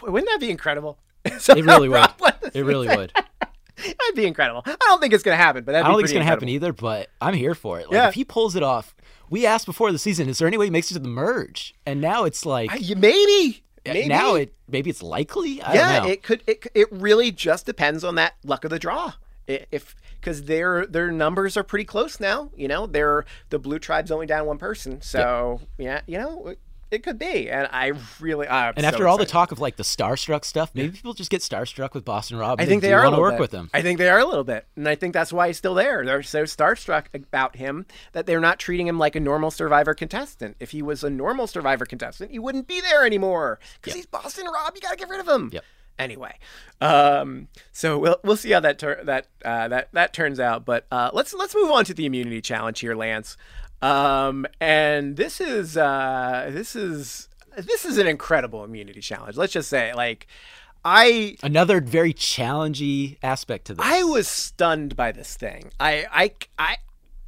[0.03, 0.99] Wouldn't that be incredible?
[1.25, 1.95] it really would.
[1.97, 3.11] Rob won this It really would.
[3.77, 4.63] That'd be incredible.
[4.67, 6.49] I don't think it's gonna happen, but that'd I don't be think it's gonna happen
[6.49, 7.87] either, but I'm here for it.
[7.87, 8.09] Like, Yeah.
[8.09, 8.95] if he pulls it off,
[9.31, 11.75] we asked before the season, is there any way he makes it to the merge?
[11.85, 13.64] And now it's like I- maybe.
[13.87, 14.09] Uh, Maybe.
[14.09, 15.61] now it maybe it's likely.
[15.63, 16.13] I yeah, don't know.
[16.13, 16.43] it could.
[16.47, 19.15] It it really just depends on that luck of the draw.
[19.47, 22.51] If because their their numbers are pretty close now.
[22.57, 25.03] You know, they're the blue tribe's only down one person.
[25.03, 26.55] So yeah, you know,
[26.95, 27.51] it, could be.
[27.51, 30.71] And I really, I'm and so after all the talk of like the starstruck stuff,
[30.75, 32.61] maybe people just get starstruck with Boston Rob.
[32.61, 33.41] I think they do are a want to work bit.
[33.41, 33.71] with him.
[33.75, 36.05] I think they are a little bit, and I think that's why he's still there.
[36.05, 40.57] They're so starstruck about him that they're not treating him like a normal Survivor contestant.
[40.61, 44.47] If he was a normal Survivor contestant, he wouldn't be there anymore because he's Boston
[44.47, 44.73] Rob.
[44.75, 45.51] You got to get rid of him.
[45.53, 45.65] Yep.
[45.97, 46.37] Anyway,
[46.81, 50.65] um, so we'll we'll see how that tur- that uh, that that turns out.
[50.65, 53.37] But uh, let's let's move on to the immunity challenge here, Lance.
[53.83, 59.37] Um, and this is uh, this is this is an incredible immunity challenge.
[59.37, 60.27] Let's just say, like,
[60.85, 63.85] I Another very challenging aspect to this.
[63.85, 65.71] I was stunned by this thing.
[65.81, 66.77] I, I, I,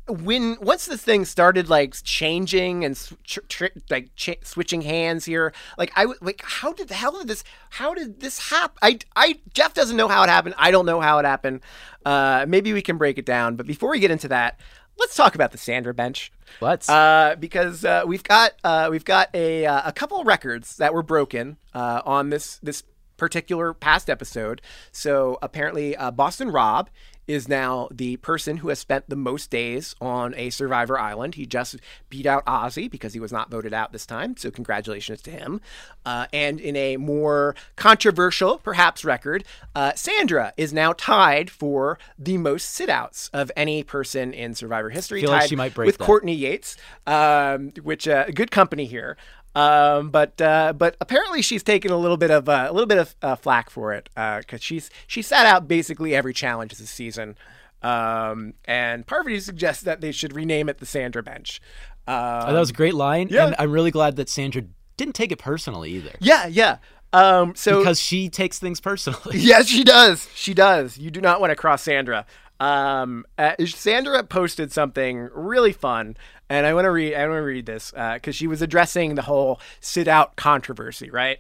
[0.09, 5.55] when once this thing started like changing and tr- tr- like ch- switching hands here,
[5.79, 7.45] like I was like, how did the hell did this?
[7.71, 8.79] How did this happen?
[8.83, 10.55] I, I, Jeff doesn't know how it happened.
[10.59, 11.61] I don't know how it happened.
[12.05, 13.57] Uh, maybe we can break it down.
[13.57, 14.61] But before we get into that,
[14.99, 16.33] let's talk about the Sandra bench.
[16.61, 16.89] Let's.
[16.89, 21.03] Uh, because uh, we've got uh, we've got a uh, a couple records that were
[21.03, 22.83] broken uh, on this this
[23.17, 24.61] particular past episode.
[24.93, 26.91] So apparently, uh, Boston Rob
[27.27, 31.35] is now the person who has spent the most days on a Survivor Island.
[31.35, 31.77] He just
[32.09, 34.37] beat out Ozzy because he was not voted out this time.
[34.37, 35.61] So congratulations to him.
[36.05, 42.39] Uh, and in a more controversial, perhaps, record, uh, Sandra is now tied for the
[42.39, 45.21] most sit-outs of any person in Survivor history.
[45.21, 46.05] Feel like she might break with that.
[46.05, 49.17] Courtney Yates, um, which uh, good company here.
[49.57, 52.99] Um, but uh, but apparently she's taken a little bit of uh, a little bit
[52.99, 57.37] of uh, flack for it because she's she sat out basically every challenge this season.
[57.83, 61.61] Um, and Parvati suggests that they should rename it the Sandra Bench.
[62.07, 62.15] Um,
[62.47, 63.47] Oh, that was a great line, yeah.
[63.47, 64.63] and I'm really glad that Sandra
[64.97, 66.13] didn't take it personally either.
[66.21, 66.77] yeah, yeah.
[67.13, 69.39] Um, so because she takes things personally.
[69.41, 70.29] yes, she does.
[70.35, 70.99] She does.
[70.99, 72.27] You do not want to cross Sandra.
[72.61, 76.17] Um, uh, Sandra posted something really fun,
[76.49, 77.15] and I want to read.
[77.15, 81.39] I want to read this because she was addressing the whole sit out controversy, right?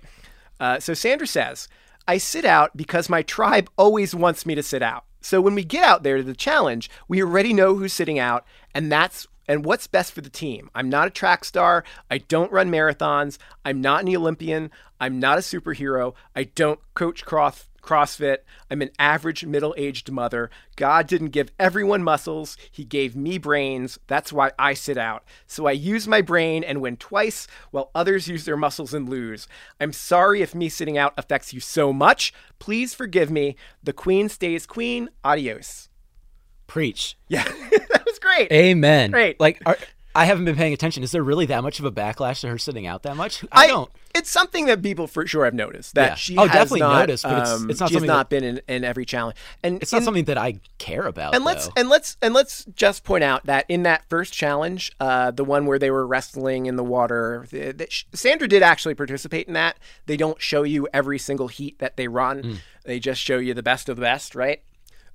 [0.58, 1.68] Uh, so Sandra says,
[2.08, 5.04] "I sit out because my tribe always wants me to sit out.
[5.20, 8.44] So when we get out there to the challenge, we already know who's sitting out,
[8.74, 10.70] and that's." And what's best for the team?
[10.74, 11.84] I'm not a track star.
[12.10, 13.38] I don't run marathons.
[13.64, 14.72] I'm not an Olympian.
[14.98, 16.14] I'm not a superhero.
[16.34, 18.38] I don't coach cross, CrossFit.
[18.70, 20.50] I'm an average middle aged mother.
[20.74, 23.98] God didn't give everyone muscles, He gave me brains.
[24.06, 25.24] That's why I sit out.
[25.46, 29.46] So I use my brain and win twice, while others use their muscles and lose.
[29.80, 32.34] I'm sorry if me sitting out affects you so much.
[32.58, 33.56] Please forgive me.
[33.82, 35.08] The queen stays queen.
[35.24, 35.88] Adios.
[36.66, 37.16] Preach.
[37.28, 37.44] Yeah,
[37.90, 38.50] that was great.
[38.50, 39.12] Amen.
[39.12, 39.38] Great.
[39.38, 39.78] Like, are,
[40.16, 41.02] I haven't been paying attention.
[41.02, 43.44] Is there really that much of a backlash to her sitting out that much?
[43.52, 43.90] I, don't.
[44.14, 46.14] It's something that people for sure have noticed that Yeah.
[46.14, 48.60] she Oh, definitely not, noticed, but it's- um, it's not something not that- been in,
[48.66, 51.34] in every challenge, and It's not in- something that I care about.
[51.34, 55.30] and let's and let's and let's just point out that in that first challenge, uh,
[55.32, 59.46] the one where they were wrestling in the water, the, the, Sandra did actually participate
[59.48, 59.78] in that.
[60.06, 62.56] They don't show you every single heat that they run; Mm.
[62.84, 64.62] they just show you the best of the best, right?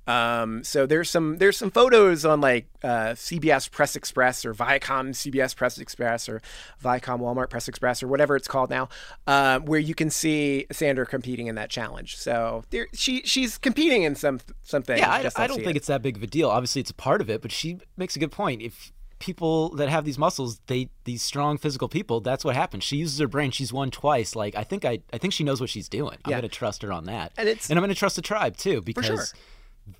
[0.07, 5.09] Um, so there's some there's some photos on like uh, CBS Press Express or Viacom
[5.11, 6.41] CBS Press Express or
[6.83, 8.89] Viacom Walmart Press Express or whatever it's called now,
[9.27, 12.17] uh, where you can see Sandra competing in that challenge.
[12.17, 14.99] So there, she she's competing in some some things.
[15.01, 15.77] yeah, I, I don't don't think it.
[15.77, 16.49] it's that big of a deal.
[16.49, 18.61] Obviously, it's a part of it, but she makes a good point.
[18.63, 22.83] If people that have these muscles, they these strong physical people, that's what happens.
[22.83, 23.51] She uses her brain.
[23.51, 24.35] She's won twice.
[24.35, 26.17] Like I think I I think she knows what she's doing.
[26.25, 26.37] I'm Yeah.
[26.37, 29.31] gonna trust her on that, And it's- and I'm gonna trust the tribe too because.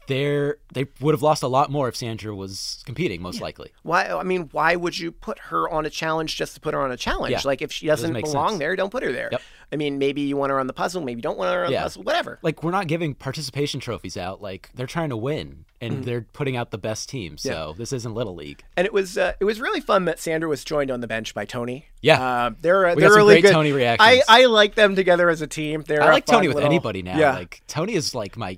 [0.07, 3.71] They're, they would have lost a lot more if Sandra was competing, most likely.
[3.83, 4.07] Why?
[4.07, 6.91] I mean, why would you put her on a challenge just to put her on
[6.91, 7.31] a challenge?
[7.31, 7.41] Yeah.
[7.45, 8.59] Like if she Doesn't doesn't belong sense.
[8.59, 9.29] there, don't put her there.
[9.31, 9.41] Yep.
[9.73, 11.71] I mean, maybe you want her on the puzzle, maybe you don't want her on
[11.71, 11.79] Yeah.
[11.79, 12.39] the puzzle, whatever.
[12.41, 14.41] Like we're not giving participation trophies out.
[14.41, 17.37] Like they're trying to win, and they're putting out the best team.
[17.37, 17.69] So Mm-hmm.
[17.69, 17.73] Yeah.
[17.77, 18.63] this isn't little league.
[18.77, 21.33] And it was uh, it was really fun that Sandra was joined on the bench
[21.33, 21.85] by Tony.
[22.01, 22.21] Yeah.
[22.21, 23.53] uh, they're We they're really great good.
[23.53, 24.23] Tony I reactions.
[24.27, 25.83] I like them together as a team.
[25.87, 27.17] They're I like Tony with little- anybody now.
[27.17, 27.33] Yeah.
[27.35, 28.57] Like Tony is like my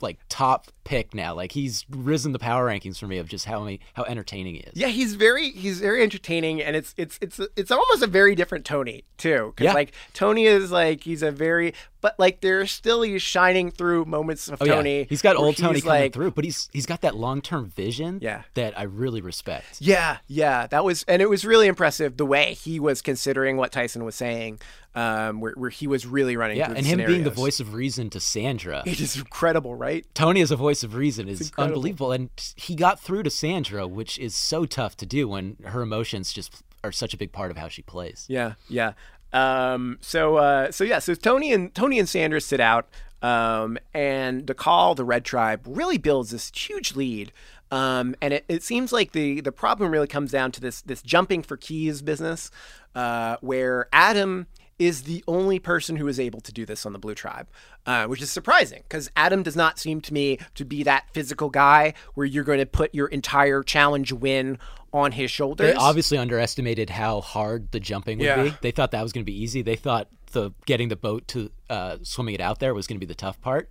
[0.00, 1.34] like top pick now.
[1.34, 4.60] Like he's risen the power rankings for me of just how many, how entertaining he
[4.60, 4.72] is.
[4.74, 8.64] Yeah, he's very he's very entertaining, and it's it's it's it's almost a very different
[8.64, 9.52] Tony too.
[9.56, 9.72] Because Yeah.
[9.74, 14.48] like Tony is like he's a very but like there's still he's shining through moments
[14.48, 14.74] of Oh, yeah.
[14.76, 15.06] Tony.
[15.08, 18.20] He's got old Tony coming like, through, but he's he's got that long term vision
[18.22, 18.42] Yeah.
[18.54, 19.78] that I really respect.
[19.80, 23.72] Yeah, yeah, that was, and it was really impressive the way he was considering what
[23.72, 24.60] Tyson was saying,
[24.96, 26.56] um, where, where he was really running.
[26.56, 28.82] Yeah, and him being the voice of reason to Sandra.
[28.86, 30.06] It is incredible, right?
[30.14, 31.76] Tony as a voice of reason is incredible.
[31.76, 35.82] unbelievable, and he got through to Sandra, which is so tough to do when her
[35.82, 38.24] emotions just are such a big part of how she plays.
[38.28, 38.94] Yeah, yeah.
[39.32, 42.88] Um, so, uh, so yeah, so Tony and Tony and Sanders sit out,
[43.20, 47.32] um, and Dakal, the Red Tribe, really builds this huge lead.
[47.70, 51.02] Um, and it, it seems like the the problem really comes down to this this
[51.02, 52.50] jumping for keys business,
[52.94, 54.46] uh, where Adam
[54.78, 57.46] is the only person who is able to do this on the Blue Tribe,
[57.86, 61.48] uh, which is surprising because Adam does not seem to me to be that physical
[61.48, 64.58] guy where you're going to put your entire challenge win
[64.92, 65.72] on his shoulders.
[65.72, 68.42] They obviously underestimated how hard the jumping would Yeah.
[68.44, 68.54] be.
[68.60, 69.62] They thought that was going to be easy.
[69.62, 73.00] They thought the getting the boat to uh, swimming it out there was going to
[73.00, 73.70] be the tough part.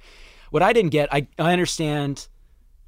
[0.49, 2.27] What I didn't get, I, I understand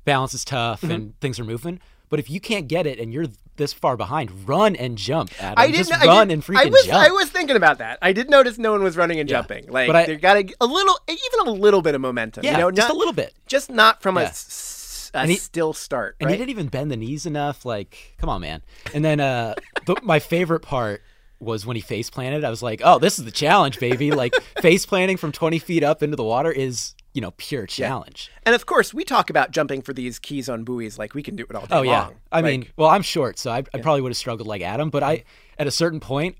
[0.05, 0.91] balance is tough Mm-hmm.
[0.91, 4.47] and things are moving, but if you can't get it and you're this far behind,
[4.47, 5.31] run and jump.
[5.39, 5.55] Adam.
[5.57, 5.87] I didn't.
[5.89, 6.97] Just run did- and freaking I was, jump.
[6.97, 7.99] I was thinking about that.
[8.01, 9.37] I did notice no one was running and Yeah.
[9.37, 9.67] jumping.
[9.69, 12.43] Like But I- they got a, a little, even a little bit of momentum.
[12.45, 13.33] yeah, you know, just not, a little bit.
[13.47, 14.27] just not from a Yeah.
[14.27, 16.15] s- a, And he- still start.
[16.19, 16.33] And right?
[16.33, 17.65] he didn't even bend the knees enough.
[17.65, 18.61] Like, come on, man.
[18.93, 21.01] And then uh, the, my favorite part
[21.39, 22.43] was when he face planted.
[22.43, 24.11] I was like, oh, this is the challenge, baby.
[24.11, 28.29] Like, face planting from 20 feet up into the water is, you know, pure challenge.
[28.45, 30.99] And of course, we talk about jumping for these keys on buoys.
[30.99, 32.01] Like we can do it all day Oh, yeah.
[32.03, 32.15] long.
[32.31, 34.91] I Like, mean, well, I'm short, so I, I probably would have struggled like Adam,
[34.91, 35.23] but I,
[35.57, 36.37] at a certain point,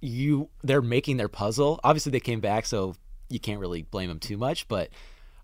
[0.00, 1.80] you they're making their puzzle.
[1.84, 2.94] Obviously, they came back, so
[3.28, 4.88] you can't really blame them too much, but.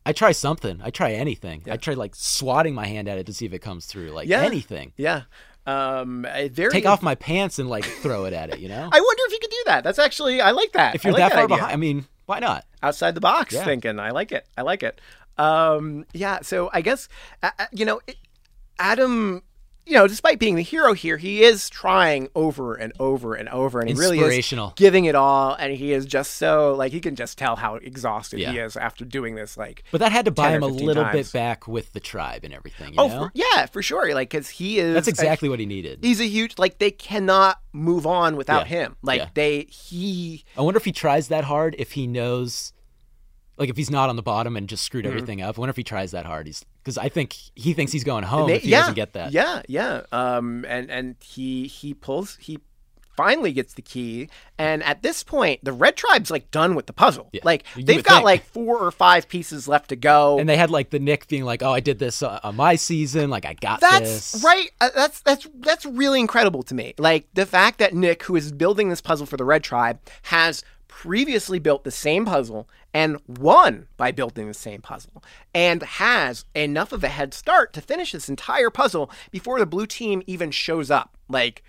[0.05, 0.81] I try something.
[0.83, 1.63] I try anything.
[1.71, 4.11] I try like swatting my hand at it to see if it comes through.
[4.11, 4.43] Like Yeah.
[4.43, 4.93] anything.
[4.97, 5.23] yeah.
[5.65, 8.59] Um, very Take off my pants and like throw it at it.
[8.59, 8.81] You know.
[8.93, 9.85] I wonder if you could do that.
[9.85, 10.97] That's actually, I like that.
[10.97, 11.57] if you're like that far idea.
[11.57, 12.65] behind, I mean, why not?
[12.83, 13.65] outside the box Yeah.
[13.65, 13.99] thinking.
[14.01, 14.47] I like it.
[14.59, 15.01] I like it.
[15.39, 16.41] Um, yeah.
[16.43, 17.09] So I guess
[17.43, 18.17] uh, uh, you know, it,
[18.79, 19.43] Adam.
[19.85, 23.81] You know, despite being the hero here, he is trying over and over and over,
[23.81, 25.55] and he really is giving it all.
[25.59, 29.05] And he is just so like he can just tell how exhausted he is after
[29.05, 29.57] doing this.
[29.57, 31.17] Like, But that had to buy him a little times.
[31.17, 32.95] bit back with the tribe and everything.
[32.95, 33.19] You oh, know?
[33.25, 34.15] for, yeah, for sure.
[34.15, 35.99] Like, because he is That's a- exactly what he needed.
[36.03, 38.83] he's a huge like they cannot move on without Yeah.
[38.85, 38.97] him.
[39.03, 39.29] Like Yeah.
[39.35, 41.75] they he I wonder if he tries that hard.
[41.77, 42.73] If he knows,
[43.59, 44.87] like, if he's not on the bottom and just Mm-hmm.
[44.87, 45.59] screwed everything up.
[45.59, 46.47] I wonder if he tries that hard.
[46.47, 49.13] He's because I think he thinks he's going home They- if he yeah, doesn't get
[49.15, 49.33] that.
[49.33, 50.03] Yeah, yeah.
[50.13, 52.59] Um, and and he he pulls he
[53.15, 56.93] finally gets the key, and at this point, the red tribe's like done with the
[56.93, 57.29] puzzle.
[57.33, 57.43] Yeah.
[57.45, 58.25] Like they've got think.
[58.25, 60.39] like four or five pieces left to go.
[60.39, 62.75] And they had like the Nick being like, "Oh, I did this uh, on my
[62.77, 63.31] season.
[63.31, 64.71] Like, I got that's this." right.
[64.81, 66.95] Uh, that's that's that's really incredible to me.
[66.99, 70.65] Like the fact that Nick, who is building this puzzle for the Red Tribe, has
[71.01, 75.25] previously built the same puzzle and won by building the same puzzle,
[75.55, 79.87] and has enough of a head start to finish this entire puzzle before the blue
[79.87, 81.17] team even shows up.
[81.29, 81.63] Like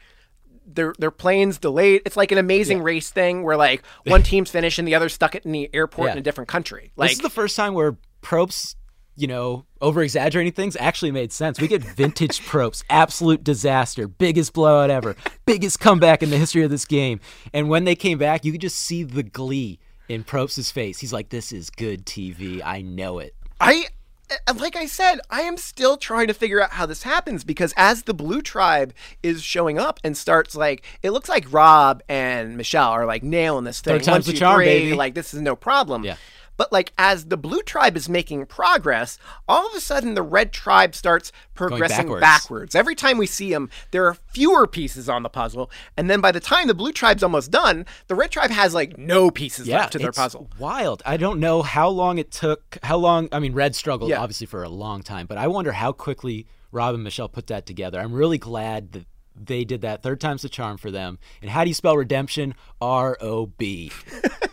[0.66, 2.02] their their planes delayed.
[2.06, 5.36] It's like an amazing race thing where like one team's finished and the other's stuck
[5.36, 6.12] it in the airport Yeah.
[6.14, 6.92] in a different country.
[6.98, 8.76] This is the first time where Probst
[9.16, 11.60] you know, over exaggerating things actually made sense.
[11.60, 16.72] We get vintage Probst, absolute disaster, biggest blowout ever, biggest comeback in the history of
[16.72, 17.20] this game.
[17.54, 21.00] And when they came back, you could just see the glee in Probst's face.
[21.00, 22.62] He's like, "This is good TV.
[22.64, 23.88] I know it." I
[24.32, 27.44] uh, uh, like I said, I am still trying to figure out how this happens
[27.44, 32.02] because as the blue tribe is showing up and starts like it looks like Rob
[32.08, 33.96] and Michelle are like nailing this thing.
[33.96, 34.94] Third time's One, the two, charm, three, baby.
[34.94, 36.04] Like this is no problem.
[36.04, 36.16] Yeah.
[36.64, 40.54] But like as the blue tribe is making progress, all of a sudden the red
[40.54, 42.22] tribe starts progressing backwards.
[42.22, 42.74] backwards.
[42.76, 46.32] Every time we see them, there are fewer pieces on the puzzle, and then by
[46.32, 49.80] the time the blue tribe's almost done, the red tribe has like no pieces Yeah,
[49.80, 50.50] left to their it's puzzle.
[50.58, 51.04] Wild.
[51.06, 52.78] I don't know how long it took.
[52.82, 53.28] How long?
[53.34, 54.22] I mean, Red struggled Yeah.
[54.22, 57.66] obviously for a long time, but I wonder how quickly Rob and Michelle put that
[57.66, 58.00] together.
[58.00, 59.06] I'm really glad that
[59.36, 60.02] they did that.
[60.02, 61.20] Third time's the charm for them.
[61.42, 62.56] And how do you spell redemption?
[62.80, 63.92] R O B.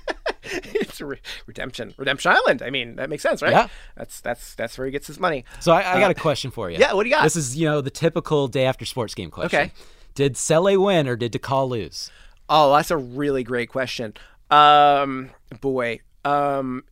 [0.74, 2.62] it's re- redemption, Redemption Island.
[2.62, 3.52] I mean, that makes sense, right?
[3.52, 3.68] Yeah.
[3.96, 5.44] That's that's that's where he gets his money.
[5.60, 6.78] So I, I got Uh, a question for you.
[6.78, 7.22] yeah, what do you got?
[7.24, 9.60] This is you know the typical day after sports game question.
[9.60, 9.72] Okay.
[10.14, 12.10] Did Sele win or did Dakal lose?
[12.48, 14.14] Oh, that's a really great question.
[14.50, 15.30] Um,
[15.60, 16.82] boy, um,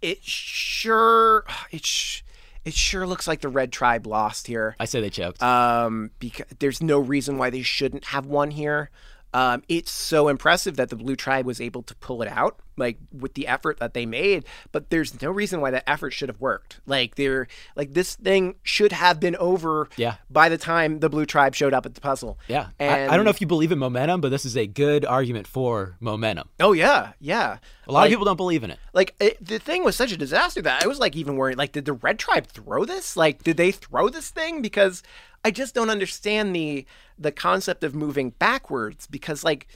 [0.00, 2.22] it sure it sh-
[2.64, 4.76] it sure looks like the Red Tribe lost here.
[4.78, 5.42] I say they choked.
[5.42, 8.90] Um, because there's no reason why they shouldn't have won here.
[9.34, 12.96] Um, it's so impressive that the Blue Tribe was able to pull it out, like
[13.12, 14.44] with the effort that they made.
[14.72, 16.80] But there's no reason why that effort should have worked.
[16.86, 19.88] Like they're like this thing should have been over.
[19.96, 20.14] Yeah.
[20.30, 22.38] By the time the Blue Tribe showed up at the puzzle.
[22.48, 22.68] yeah.
[22.80, 25.04] I- And I, don't know if you believe in momentum, but this is a good
[25.04, 26.48] argument for momentum.
[26.58, 27.58] Oh yeah, yeah.
[27.86, 28.78] A lot Like- of people don't believe in it.
[28.94, 31.58] Like it, the thing was such a disaster that I was like even worried.
[31.58, 33.14] Like, did the Red Tribe throw this?
[33.16, 34.62] Like, did they throw this thing?
[34.62, 35.02] Because
[35.44, 36.86] I just don't understand the
[37.18, 39.06] the concept of moving backwards.
[39.06, 39.66] Because like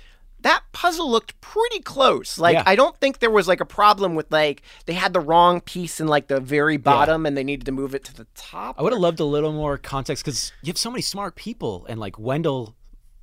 [0.40, 2.36] that puzzle looked pretty close.
[2.38, 2.64] Like, Yeah.
[2.66, 6.00] I don't think there was like a problem with like they had the wrong piece
[6.00, 8.78] in like the very bottom and they needed to move it to the top.
[8.78, 11.86] I would have loved a little more context because you have so many smart people,
[11.88, 12.74] and like Wendell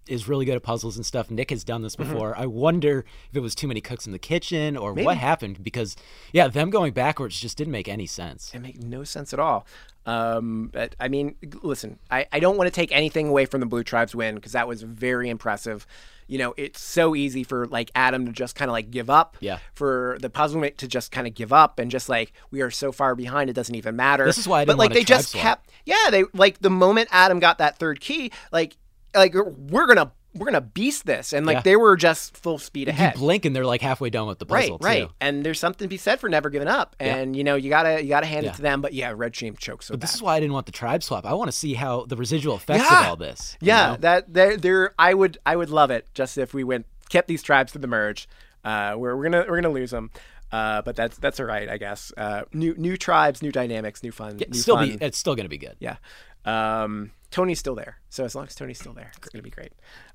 [0.10, 1.30] is really good at puzzles and stuff.
[1.32, 2.10] Nick has done this Mhm.
[2.10, 2.38] before.
[2.38, 5.05] I wonder if it was too many cooks in the kitchen or Maybe.
[5.05, 5.95] what happened because,
[6.34, 8.51] yeah, them going backwards just didn't make any sense.
[8.53, 9.66] It made no sense at all.
[10.05, 13.66] Um, but I mean, listen, I, I don't want to take anything away from the
[13.68, 15.86] Blue Tribes win because that was very impressive.
[16.28, 19.38] You know, it's so easy for like Adam to just kind of like give up.
[19.39, 19.60] Yeah.
[19.76, 22.91] For the puzzlemate to just kind of give up and just like we are so
[22.91, 24.26] far behind, it doesn't even matter.
[24.26, 25.41] This is why I But didn't like want they just swap.
[25.43, 28.78] kept, yeah, they like the moment Adam got that third key, like
[29.16, 31.62] like we're gonna we're gonna beast this, and like Yeah.
[31.64, 33.16] they were just full speed ahead.
[33.16, 34.78] You blink and they're like halfway done with the puzzle.
[34.80, 35.14] Right, right, too.
[35.20, 37.16] and there's something to be said for never giving up, Yeah.
[37.16, 38.51] and you know you gotta you gotta hand Yeah.
[38.51, 38.82] it to them.
[38.82, 40.07] But yeah, Red team chokes so But bad.
[40.10, 41.26] this is why I didn't want the tribe swap.
[41.26, 43.01] I want to see how the residual effects Yeah.
[43.01, 43.57] of all this.
[43.60, 43.97] Yeah, know?
[44.01, 47.41] that there there I would I would love it just if we went kept these
[47.41, 48.30] tribes to the merge.
[48.64, 50.12] Uh, we're we're gonna we're gonna lose them.
[50.51, 52.12] Uh, but that's that's all right, I guess.
[52.18, 54.38] Uh, new new tribes, new dynamics, new fun.
[54.39, 54.97] Yeah, new still fun.
[54.97, 55.76] be it's still gonna be good.
[55.80, 55.97] Yeah.
[56.45, 59.73] Um, Tony's still there, so as long as Tony's still there, it's gonna be great.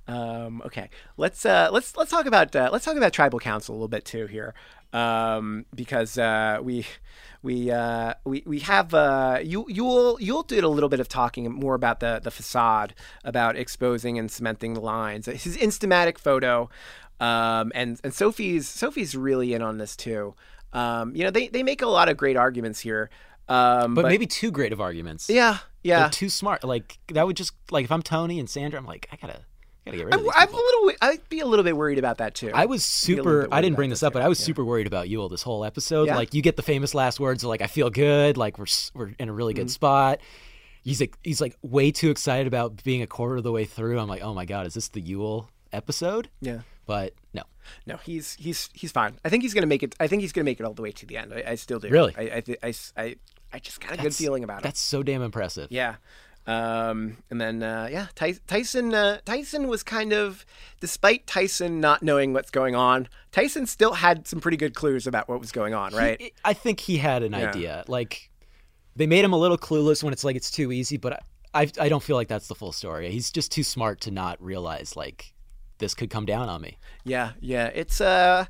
[0.09, 3.77] Um, okay, let's uh, let's let's talk about uh, let's talk about tribal council a
[3.77, 4.53] little bit too here,
[4.93, 6.87] um, because uh, we
[7.43, 11.51] we uh, we we have uh, you Yul Yul did a little bit of talking
[11.53, 15.27] more about the the facade about exposing and cementing the lines.
[15.27, 16.69] His instamatic photo,
[17.21, 20.35] um, and and Sophie's Sophie's really in on this too.
[20.73, 23.09] Um, you know they they make a lot of great arguments here.
[23.49, 25.29] Um, But, maybe too great of arguments.
[25.29, 26.01] Yeah, yeah.
[26.01, 26.65] They're too smart.
[26.65, 29.41] Like that would just like if I'm Tony and Sandra, I'm like I gotta
[29.85, 30.31] gotta get rid of these.
[30.35, 30.93] I'm a little.
[31.03, 32.51] I'd be a little bit worried about that too.
[32.55, 33.49] I was Be a little super.
[33.53, 34.19] I didn't bring this up, too.
[34.19, 34.47] but I was Yeah.
[34.47, 36.07] super worried about Yul this whole episode.
[36.07, 36.17] Yeah.
[36.17, 39.13] Like you get the famous last words of like I feel good, like we're we're
[39.19, 39.71] in a really good Mhm.
[39.71, 40.21] spot.
[40.83, 43.99] He's like he's like way too excited about being a quarter of the way through.
[43.99, 46.29] I'm like, oh my god, is this the Yul episode?
[46.41, 46.61] Yeah.
[46.87, 47.43] But no,
[47.87, 49.19] No, he's he's he's fine.
[49.25, 49.95] I think he's gonna make it.
[49.99, 51.33] I think he's gonna make it all the way to the end.
[51.35, 51.89] I, I still do.
[51.89, 52.15] Really?
[52.17, 53.17] I I, thi- I I-
[53.55, 54.63] I just got a good feeling about it.
[54.65, 55.69] That's so damn impressive.
[55.71, 55.95] Yeah.
[56.47, 60.45] Um, and then uh, yeah, Ty- Tyson uh, Tyson was kind of,
[60.81, 65.27] despite Tyson not knowing what's going on, Tyson still had some pretty good clues about
[65.29, 66.35] what was going on, He- right?
[66.45, 67.49] I think he had an Yeah.
[67.49, 67.85] idea.
[67.89, 68.31] Like
[68.97, 71.15] they made him a little clueless when it's like it's too easy, but
[71.55, 73.11] I, I I don't feel like that's the full story.
[73.11, 75.33] He's just too smart to not realize like
[75.79, 76.77] this could come down on me.
[77.05, 77.69] Yeah, yeah.
[77.75, 78.45] It's uh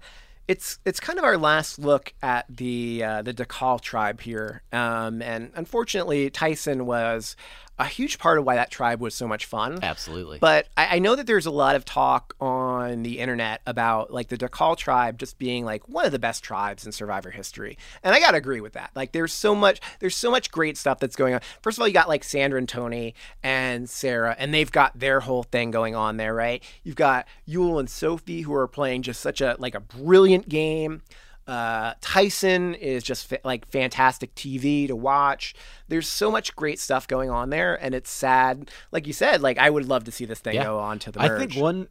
[0.48, 5.22] it's it's kind of our last look at the uh, the Dakal tribe here, um,
[5.22, 7.36] and unfortunately, Tyson was
[7.78, 9.80] a huge part of why that tribe was so much fun.
[9.82, 10.38] Absolutely.
[10.38, 14.28] But I, I know that there's a lot of talk on the internet about like
[14.28, 18.14] the Dakal tribe just being like one of the best tribes in Survivor history, and
[18.14, 18.90] I gotta agree with that.
[18.94, 21.40] Like, there's so much there's so much great stuff that's going on.
[21.62, 25.20] First of all, you got like Sandra and Tony and Sarah, and they've got their
[25.20, 26.62] whole thing going on there, right?
[26.82, 31.02] You've got Yul and Sophie who are playing just such a like a brilliant game.
[31.46, 35.54] Uh, Tyson is just fa- like fantastic TV to watch.
[35.88, 38.70] There's so much great stuff going on there, and it's sad.
[38.92, 40.64] Like you said, like I would love to see this thing Yeah.
[40.64, 41.20] go on to the.
[41.20, 41.88] I think one,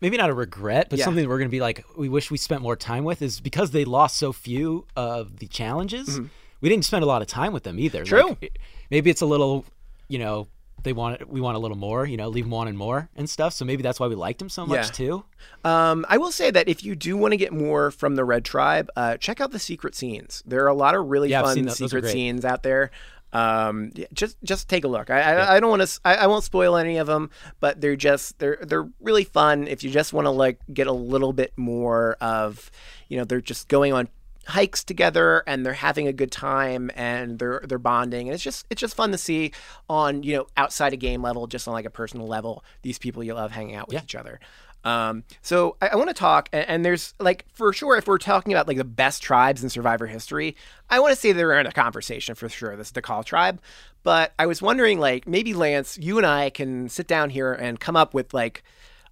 [0.00, 1.04] maybe not a regret, but Yeah.
[1.04, 3.38] something that we're going to be like, we wish we spent more time with is
[3.40, 6.20] because they lost so few of the challenges.
[6.60, 8.02] We didn't spend a lot of time with them either.
[8.04, 8.08] Mm-hmm.
[8.16, 8.36] True.
[8.42, 8.58] Like,
[8.90, 9.64] maybe it's a little,
[10.08, 10.48] you know,
[10.82, 13.28] they want it, we want a little more, you know, leave them wanting more and
[13.28, 13.52] stuff.
[13.52, 14.92] So maybe that's why we liked them so much Yeah.
[14.92, 15.24] too.
[15.64, 18.44] Um, I will say that if you do want to get more from the Red
[18.44, 20.42] Tribe, uh, check out the secret scenes.
[20.46, 21.78] There are a lot of really Yeah, fun seen those.
[21.78, 22.90] Those are secret scenes out there.
[23.32, 25.10] Um, just just take a look.
[25.10, 26.00] I I, I don't want to.
[26.04, 29.66] I, I won't spoil any of them, but they're just they're they're really fun.
[29.66, 32.70] If you just want to like get a little bit more of,
[33.08, 34.08] you know, they're just going on
[34.46, 38.28] hikes together and they're having a good time and they're they're bonding.
[38.28, 39.52] And it's just it's just fun to see
[39.88, 43.22] on you know outside a game level just on like a personal level these people
[43.22, 44.40] you love hanging out with each other.
[44.84, 48.18] Um, so I, I want to talk, and, and there's like for sure, if we're
[48.18, 50.56] talking about like the best tribes in Survivor history,
[50.88, 52.76] I want to say they're in a conversation for sure.
[52.76, 53.60] This is Dakal tribe,
[54.04, 57.80] but I was wondering, like maybe Lance, you and I can sit down here and
[57.80, 58.62] come up with like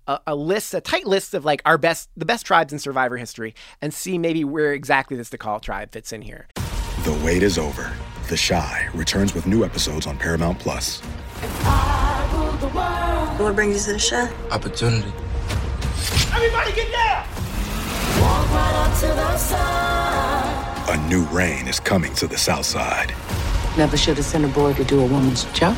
[0.07, 3.17] a, a list, a tight list of like our best, the best tribes in Survivor
[3.17, 6.47] history, and see maybe where exactly this Dakal tribe fits in here.
[7.05, 7.93] The wait is over.
[8.29, 11.01] The Chi returns with new episodes on Paramount Plus.
[13.39, 14.29] What brings you to the show?
[14.51, 15.13] Opportunity.
[16.33, 17.27] Everybody get down!
[18.21, 20.89] Walk right up to the side.
[20.89, 23.15] A new reign is coming to the South Side.
[23.77, 25.77] Never should have sent a boy to do a woman's job.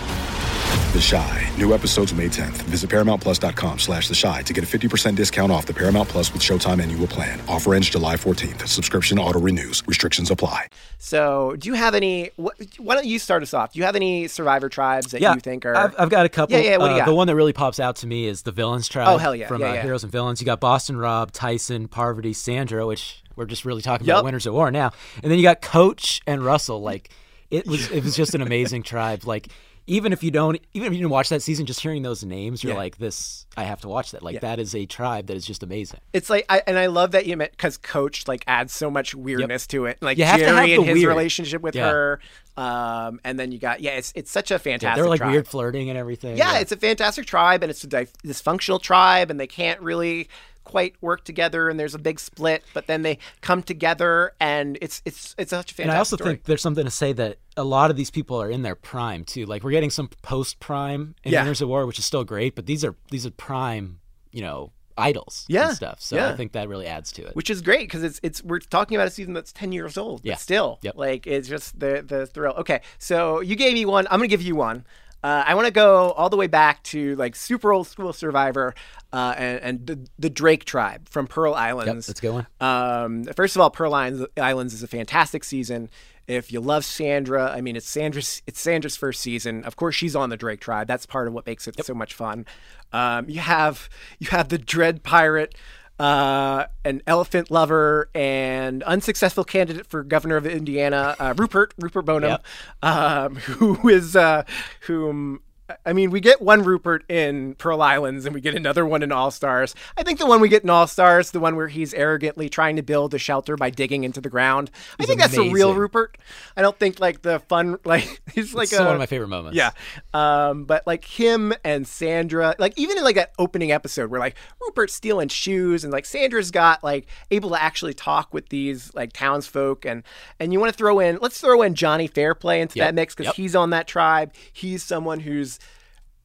[0.71, 1.51] The Chi.
[1.59, 2.57] New episodes May 10th.
[2.71, 6.41] Visit ParamountPlus.com slash The Chi to get a 50% discount off the Paramount Plus with
[6.43, 7.39] Showtime annual plan.
[7.49, 8.67] Offer ends July 14th.
[8.67, 9.83] Subscription auto-renews.
[9.87, 10.69] Restrictions apply.
[10.99, 12.31] So, do you have any?
[12.37, 13.75] What, why don't you start us off?
[13.75, 15.77] Do you have any Survivor tribes that yeah, you think are?
[15.77, 16.57] I've, I've got a couple.
[16.57, 16.77] Yeah, yeah.
[16.79, 17.07] What do you Uh, got?
[17.11, 19.09] The one that really pops out to me is the villains tribe.
[19.09, 19.83] Oh, hell yeah, From yeah, uh, yeah.
[19.83, 24.07] Heroes and Villains, you got Boston Rob, Tyson, Parvati, Sandra, which we're just really talking
[24.07, 24.15] Yep.
[24.15, 24.93] about winners at war now,
[25.23, 26.81] and then you got Coach and Russell.
[26.81, 27.11] Like
[27.51, 29.25] it was, it was just an amazing tribe.
[29.27, 29.49] Like
[29.89, 32.65] even if you don't, even if you didn't watch that season, just hearing those names,
[32.65, 32.79] you're Yeah.
[32.79, 34.23] like, this, I have to watch that.
[34.23, 34.41] Like Yeah.
[34.41, 36.01] that is a tribe that is just amazing.
[36.13, 39.15] It's like, I, and I love that you meant because Coach like adds so much
[39.15, 39.99] weirdness to it.
[40.03, 41.09] Like You have to Jerri and his weird.
[41.09, 41.89] relationship with Yeah.
[41.91, 42.21] her,
[42.57, 44.97] um, and then you got yeah, it's it's such a fantastic.
[45.01, 45.31] they're like tribe.
[45.33, 46.37] weird flirting and everything.
[46.37, 50.29] Yeah, it's a fantastic tribe, and it's a dif- dysfunctional tribe, and they can't really
[50.67, 55.01] quite work together, and there's a big split, but then they come together, and it's
[55.05, 55.83] it's it's such a fantastic.
[55.85, 56.31] and I also story.
[56.33, 59.25] think there's something to say that a lot of these people are in their prime
[59.25, 59.47] too.
[59.47, 61.43] Like we're getting some post prime in Yeah.
[61.43, 64.01] Winners of War, which is still great, but these are these are prime,
[64.33, 66.01] you know, idols Yeah, and stuff.
[66.01, 66.31] So yeah.
[66.31, 67.37] I think that really adds to it.
[67.37, 70.21] which is great because it's it's we're talking about a season that's ten years old.
[70.25, 70.33] Yeah.
[70.35, 70.95] But still, Yep.
[70.97, 72.55] like it's just the the thrill.
[72.55, 74.07] Okay, so you gave me one.
[74.11, 74.85] I'm gonna give you one.
[75.23, 78.75] Uh, I want to go all the way back to like super old school Survivor
[79.13, 82.09] uh, and, and the, the Drake tribe from Pearl Islands.
[82.09, 82.47] let's go on.
[82.61, 85.91] Um, first of all, Pearl Islands, Islands is a fantastic season.
[86.27, 89.63] If you love Sandra, I mean, it's Sandra's it's Sandra's first season.
[89.65, 90.89] Of course, she's on the Drake tribe.
[90.89, 92.47] That's part of what makes it so much fun.
[92.93, 93.89] Um, you have
[94.19, 95.55] you have the Dread Pirate,
[95.99, 102.39] uh, an elephant lover, and unsuccessful candidate for governor of Indiana, uh, Rupert Rupert Boneham,
[102.83, 104.45] um, who is uh,
[104.83, 105.41] whom.
[105.85, 109.11] I mean, we get one Rupert in Pearl Islands and we get another one in
[109.11, 109.75] All Stars.
[109.97, 112.77] I think the one we get in All Stars, the one where he's arrogantly trying
[112.77, 114.71] to build a shelter by digging into the ground.
[114.75, 115.75] I He's think that's the real.
[115.75, 116.19] Rupert.
[116.57, 119.29] I don't think like the fun, like he's like It's a, one of my favorite
[119.29, 119.57] moments.
[119.57, 119.71] Yeah.
[120.15, 124.37] Um, but like him and Sandra, like even in like that opening episode where like
[124.61, 129.13] Rupert's stealing shoes and like Sandra's got like able to actually talk with these like
[129.13, 130.03] townsfolk and
[130.39, 132.87] and you want to throw in let's throw in Johnny Fairplay into Yep.
[132.89, 133.35] that mix because Yep.
[133.37, 134.33] he's on that tribe.
[134.53, 135.56] He's someone who's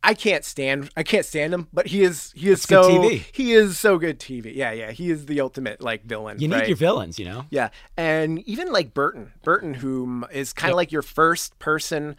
[0.04, 3.12] I can't stand I can't stand him, but he is he is That's so good
[3.12, 3.26] TV.
[3.34, 4.56] he is so good TV.
[4.56, 4.91] Yeah, yeah.
[4.91, 6.39] He is the ultimate like villain.
[6.39, 6.68] You need right?
[6.68, 7.45] your villains, you know.
[7.52, 10.78] Yeah, and even like Burton, Burton, whom is kind of Yep.
[10.78, 12.16] like your first person,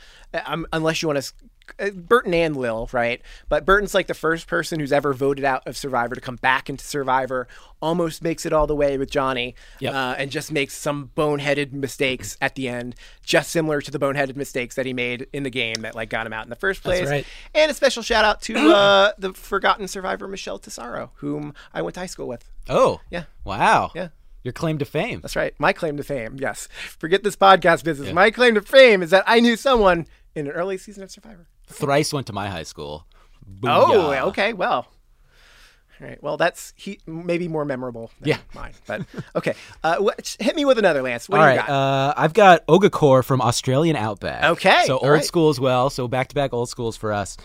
[0.46, 1.32] um, unless you want to.
[1.78, 3.20] Uh, Burton and Lil, right?
[3.48, 6.68] But Burton's like the first person who's ever voted out of Survivor to come back
[6.70, 7.48] into Survivor.
[7.80, 9.94] Almost makes it all the way with Johnny, Yep.
[9.94, 12.94] uh, and just makes some boneheaded mistakes at the end,
[13.24, 16.24] just similar to the boneheaded mistakes that he made in the game that like got
[16.26, 17.08] him out in the first place.
[17.08, 17.26] right.
[17.54, 21.94] And a special shout out to uh, the forgotten Survivor Michelle Tesauro, whom I went
[21.94, 22.48] to high school with.
[22.68, 23.24] Oh, Yeah.
[23.44, 23.90] Wow.
[23.94, 24.08] Yeah.
[24.44, 25.20] Your claim to fame.
[25.20, 25.54] That's right.
[25.60, 26.36] My claim to fame.
[26.38, 26.66] Yes.
[26.98, 28.12] Forget this podcast business.
[28.12, 31.46] My claim to fame is that I knew someone in an early season of Survivor.
[31.68, 33.06] Thrice went to my high school.
[33.64, 34.52] Oh, okay.
[34.52, 34.86] Well.
[36.00, 36.20] All right.
[36.22, 38.38] Well, that's he maybe more memorable than Yeah.
[38.54, 38.72] mine.
[38.86, 39.02] But
[39.36, 39.54] okay.
[39.84, 41.28] Uh, what, hit me with another Lance.
[41.28, 41.68] What All do you got?
[41.68, 44.44] uh, I've got Ogakor from Australian Outback.
[44.44, 45.24] Okay, so all old right.
[45.24, 45.90] school as well.
[45.90, 47.36] So back to back old schools for us.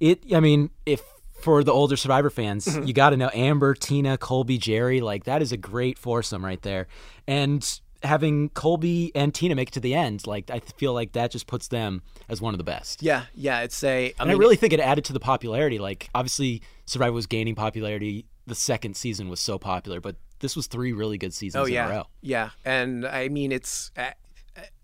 [0.00, 1.02] It, I mean, if
[1.40, 2.86] for the older Survivor fans, Mm-hmm.
[2.86, 5.02] you got to know Amber, Tina, Colby, Jerri.
[5.02, 6.86] Like that is a great foursome right there.
[7.26, 11.30] And having Colby and Tina make it to the end, like I feel like that
[11.30, 13.02] just puts them as one of the best.
[13.02, 13.60] Yeah, yeah.
[13.60, 14.06] It's a.
[14.06, 15.78] I and mean, I really think it added to the popularity.
[15.78, 18.26] Like obviously, Survivor was gaining popularity.
[18.46, 21.72] The second season was so popular, but this was three really good seasons Oh in
[21.72, 22.04] a yeah, row.
[22.22, 22.50] yeah.
[22.64, 23.90] And I mean, it's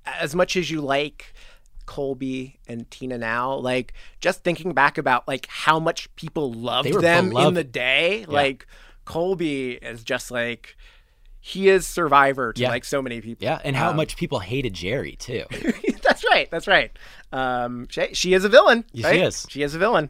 [0.05, 1.33] as much as you like
[1.87, 7.37] Colby and Tina now, like just thinking back about like how much people loved them
[7.37, 8.67] in the day, like
[9.05, 10.77] Colby is just like
[11.47, 12.71] he is Survivor to Yeah.
[12.71, 13.45] like so many people.
[13.45, 15.45] Yeah, and how Um, much people hated Jerri too.
[16.03, 16.51] that's right.
[16.51, 16.91] That's right.
[17.33, 18.87] Um, she, she is a villain.
[18.93, 19.47] Yeah, she is.
[19.51, 20.09] She is a villain.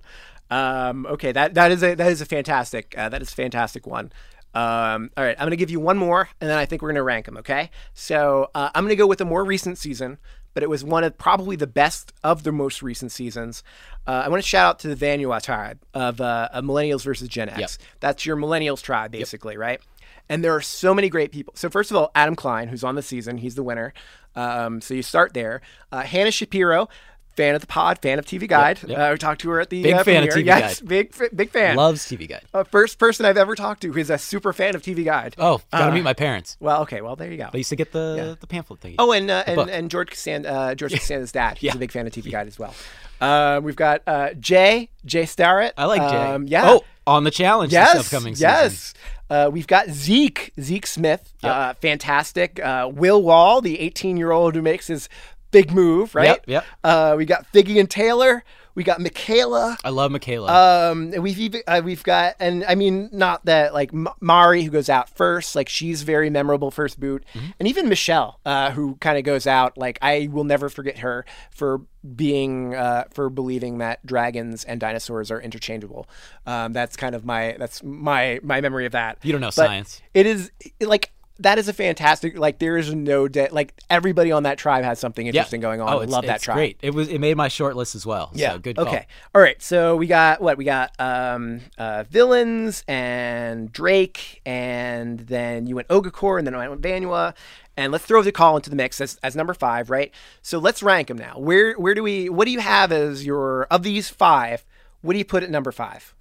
[0.49, 3.85] Um, okay, that that is a that is a fantastic uh, that is a fantastic
[3.85, 4.13] one.
[4.55, 7.03] Um, all right, I'm gonna give you one more, and then I think we're gonna
[7.03, 7.37] rank them.
[7.39, 10.19] Okay, so uh, I'm gonna go with a more recent season,
[10.53, 13.65] but it was one of probably the best of the most recent seasons.
[14.07, 17.27] Uh, I want to shout out to the Vanua tribe of, uh, of Millennials versus
[17.27, 17.59] Gen X.
[17.59, 17.71] Yep.
[18.01, 19.81] That's your Millennials tribe, basically, right?
[20.29, 21.53] And there are so many great people.
[21.57, 23.93] So first of all, Adam Klein, who's on the season, he's the winner.
[24.35, 25.61] Um, so you start there.
[25.93, 26.89] Uh, Hannah Shapiro,
[27.37, 28.81] fan of the pod, fan of TV Guide.
[28.87, 28.99] yep.
[28.99, 30.45] Uh, we talked to her at the Big uh, fan of premiere.
[30.45, 30.89] TV yes, Guide.
[30.89, 31.77] big f- big fan.
[31.77, 32.43] Loves TV Guide.
[32.55, 35.35] Uh, first person I've ever talked to who's a super fan of TV Guide.
[35.39, 36.57] Oh, gotta Uh, meet my parents.
[36.59, 37.51] Well, okay, well there you go.
[37.53, 38.95] They used to get the the pamphlet thing.
[38.99, 39.69] Oh, and uh, and, book.
[39.71, 41.59] and George Costanza, uh, George Costanza's dad.
[41.59, 41.75] He's Yeah.
[41.75, 42.75] a big fan of TV Guide as well.
[43.21, 45.75] Uh, we've got uh, Jay Jay Starrett.
[45.77, 46.17] I like Jay.
[46.17, 46.63] Um, yeah.
[46.71, 47.93] Oh, on the challenge yes.
[47.93, 48.49] this upcoming season.
[48.49, 48.95] yes.
[49.31, 51.33] Uh, we've got Zeke Zeke Smith.
[51.43, 52.63] Uh, fantastic.
[52.63, 55.09] Uh, Will Wahl, the 18 year old who makes his
[55.51, 56.15] big move.
[56.15, 56.27] Right.
[56.27, 56.65] Yep, yep.
[56.83, 58.45] Uh, we got Figgy and Taylor.
[58.75, 59.79] We got Michaela.
[59.85, 60.91] I love Michaela.
[60.91, 64.71] Um, we've even, uh, we've got, and I mean, not that like M- Mari who
[64.71, 67.47] goes out first, like she's very memorable first boot, Mm-hmm.
[67.61, 71.25] and even Michelle, uh, who kind of goes out, like I will never forget her
[71.51, 71.83] for
[72.17, 76.09] being, uh, for believing that dragons and dinosaurs are interchangeable.
[76.47, 79.19] Um, that's kind of my, that's my my memory of that.
[79.23, 80.03] You don't know But science.
[80.15, 80.51] It is
[80.81, 81.13] like.
[81.41, 82.39] That is a fantastic.
[82.39, 85.93] Like there is no de- like everybody on that tribe has something interesting going on.
[85.93, 86.57] Oh, I love that tribe.
[86.57, 86.79] Great.
[86.81, 87.09] It was.
[87.09, 88.31] It made my short list as well.
[88.35, 88.53] Yeah.
[88.53, 88.77] So good.
[88.77, 88.87] Call.
[88.87, 89.07] Okay.
[89.35, 89.61] All right.
[89.61, 90.93] So we got what we got.
[91.01, 97.35] Um, uh, villains and Drake, and then you went Ogakor, and then I went Vanua,
[97.77, 100.13] and let's throw Dakal into the mix as, as number five, right?
[100.43, 101.39] So let's rank them now.
[101.39, 102.29] Where where do we?
[102.29, 104.65] What do you have as your of these five?
[105.03, 106.15] What do you put at number five?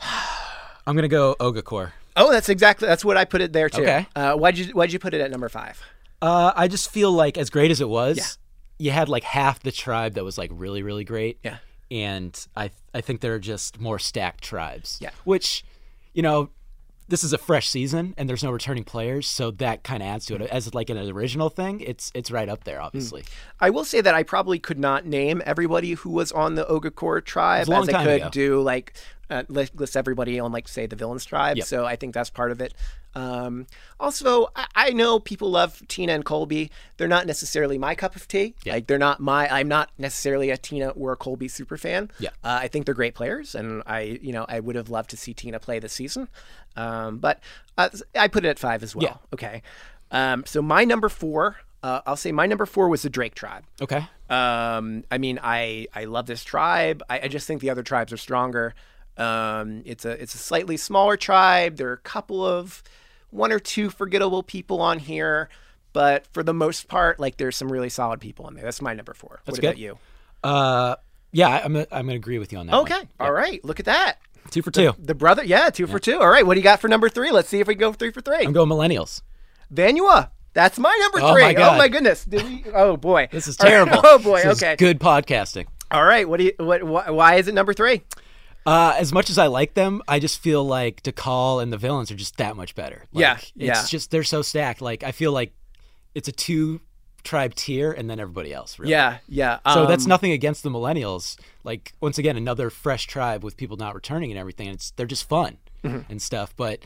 [0.86, 1.92] I'm gonna go Ogakor.
[2.16, 3.82] Oh, that's exactly that's what I put it there too.
[3.82, 4.06] Okay.
[4.14, 5.80] Uh, why'd you why'd you put it at number five?
[6.22, 8.38] Uh, I just feel like as great as it was,
[8.78, 11.38] you had like half the tribe that was like really really great.
[11.42, 11.58] Yeah.
[11.90, 14.98] And I I think there are just more stacked tribes.
[15.00, 15.10] Yeah.
[15.24, 15.64] Which,
[16.12, 16.50] you know,
[17.08, 20.26] this is a fresh season and there's no returning players, so that kind of adds
[20.26, 20.42] to it.
[20.42, 23.24] As like an original thing, it's it's right up there, obviously.
[23.60, 27.24] I will say that I probably could not name everybody who was on the Ogakor
[27.24, 28.28] tribe as I could ago.
[28.30, 28.94] do like
[29.30, 31.56] uh, list, list everybody on like say the villains tribe.
[31.58, 31.66] Yep.
[31.66, 32.74] So I think that's part of it.
[33.14, 33.66] Um,
[34.00, 36.70] also, I, I know people love Tina and Colby.
[36.96, 38.54] They're not necessarily my cup of tea.
[38.64, 38.74] Yeah.
[38.74, 39.48] Like they're not my.
[39.48, 42.10] I'm not necessarily a Tina or a Colby super fan.
[42.18, 42.30] Yeah.
[42.42, 45.16] Uh, I think they're great players, and I you know I would have loved to
[45.16, 46.28] see Tina play this season.
[46.76, 47.40] Um, but
[47.78, 49.04] uh, I put it at five as well.
[49.04, 49.16] Yeah.
[49.32, 49.62] Okay.
[50.10, 51.56] Um, so my number four.
[51.82, 53.64] Uh, I'll say my number four was the Drake tribe.
[53.82, 54.06] Okay.
[54.30, 57.02] Um, I mean, I I love this tribe.
[57.10, 58.74] I, I just think the other tribes are stronger.
[59.16, 61.76] Um, it's a it's a slightly smaller tribe.
[61.76, 62.82] There are a couple of
[63.34, 65.48] one or two forgettable people on here,
[65.92, 68.64] but for the most part, like there's some really solid people in there.
[68.64, 69.40] That's my number four.
[69.44, 69.66] That's what good.
[69.68, 69.98] about you?
[70.42, 70.96] Uh,
[71.32, 72.72] yeah, I'm gonna, I'm gonna agree with you on that.
[72.72, 72.82] one.
[72.82, 73.08] Okay.
[73.18, 73.62] All right.
[73.64, 74.18] Look at that.
[74.50, 74.92] Two for two.
[74.98, 76.20] The brother, yeah, two for two.
[76.20, 76.46] All right.
[76.46, 77.30] What do you got for number three?
[77.32, 78.44] Let's see if we go three for three.
[78.44, 79.22] I'm going millennials.
[79.72, 80.28] Vanua.
[80.52, 81.42] That's my number Oh three.
[81.42, 81.74] my God.
[81.74, 82.24] Oh my goodness.
[82.24, 82.64] Did we?
[82.72, 83.28] Oh boy.
[83.32, 83.70] This is All right.
[83.72, 84.00] terrible.
[84.04, 84.42] Oh boy.
[84.42, 84.76] This is okay.
[84.76, 85.66] good podcasting.
[85.90, 86.28] All right.
[86.28, 86.52] What do you?
[86.58, 86.84] What?
[86.84, 88.02] Why, why is it number three?
[88.66, 92.10] Uh, as much as I like them, I just feel like Dakal and the villains
[92.10, 93.04] are just that much better.
[93.12, 94.80] Like, Yeah, it's just they're so stacked.
[94.80, 95.52] Like I feel like
[96.14, 96.80] it's a two
[97.24, 98.78] tribe tier and then everybody else.
[98.78, 98.92] Really.
[98.92, 99.18] Yeah.
[99.28, 99.58] Yeah.
[99.72, 101.38] So that's um, nothing against the millennials.
[101.62, 104.68] Like once again, another fresh tribe with people not returning and everything.
[104.68, 106.04] And it's they're just fun Mhm.
[106.08, 106.80] and stuff, but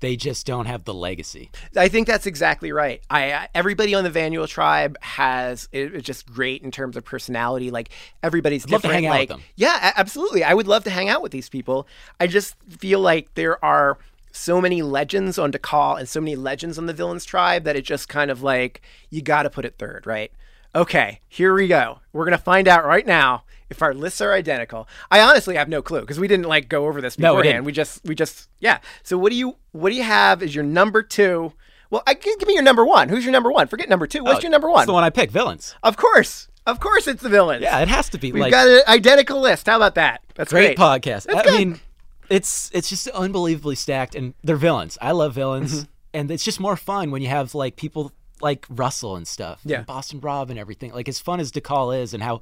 [0.00, 1.50] they just don't have the legacy.
[1.76, 3.02] I think that's exactly right.
[3.10, 7.70] I everybody on the Vanual tribe has it, it's just great in terms of personality.
[7.70, 7.90] Like
[8.22, 9.04] everybody's I'd love to different.
[9.04, 9.44] hang out like, with them.
[9.56, 10.44] Yeah, absolutely.
[10.44, 11.86] I would love to hang out with these people.
[12.18, 13.98] I just feel like there are
[14.32, 17.82] so many legends on Dakal and so many legends on the Villains tribe that it
[17.82, 20.32] just kind of like you got to put it third, right?
[20.74, 21.98] Okay, here we go.
[22.12, 24.86] We're gonna find out right now if our lists are identical.
[25.10, 27.54] I honestly have no clue because we didn't like go over this No, we beforehand.
[27.56, 27.66] didn't.
[27.66, 28.80] we just we just yeah.
[29.02, 31.52] So what do you what do you have as your number two?
[31.90, 33.08] Well, I give me your number one.
[33.08, 33.66] Who's your number one?
[33.66, 34.22] Forget number two.
[34.22, 34.86] What's Oh, your number one?
[34.86, 35.32] the one I picked.
[35.32, 35.74] Villains.
[35.82, 37.62] Of course, Of course, it's the villains.
[37.62, 38.30] Yeah, it has to be.
[38.32, 39.66] We've like, got an identical list.
[39.66, 40.20] How about that?
[40.34, 40.78] That's great, great.
[40.78, 41.24] podcast.
[41.24, 41.58] That's I good.
[41.58, 41.80] mean,
[42.28, 44.98] it's it's just unbelievably stacked, and they're villains.
[45.00, 45.90] I love villains, Mm-hmm.
[46.14, 49.60] and it's just more fun when you have like people like Russell and stuff.
[49.64, 49.78] Yeah.
[49.78, 50.92] and Boston Rob and everything.
[50.92, 52.40] Like as fun as Dakal is, and how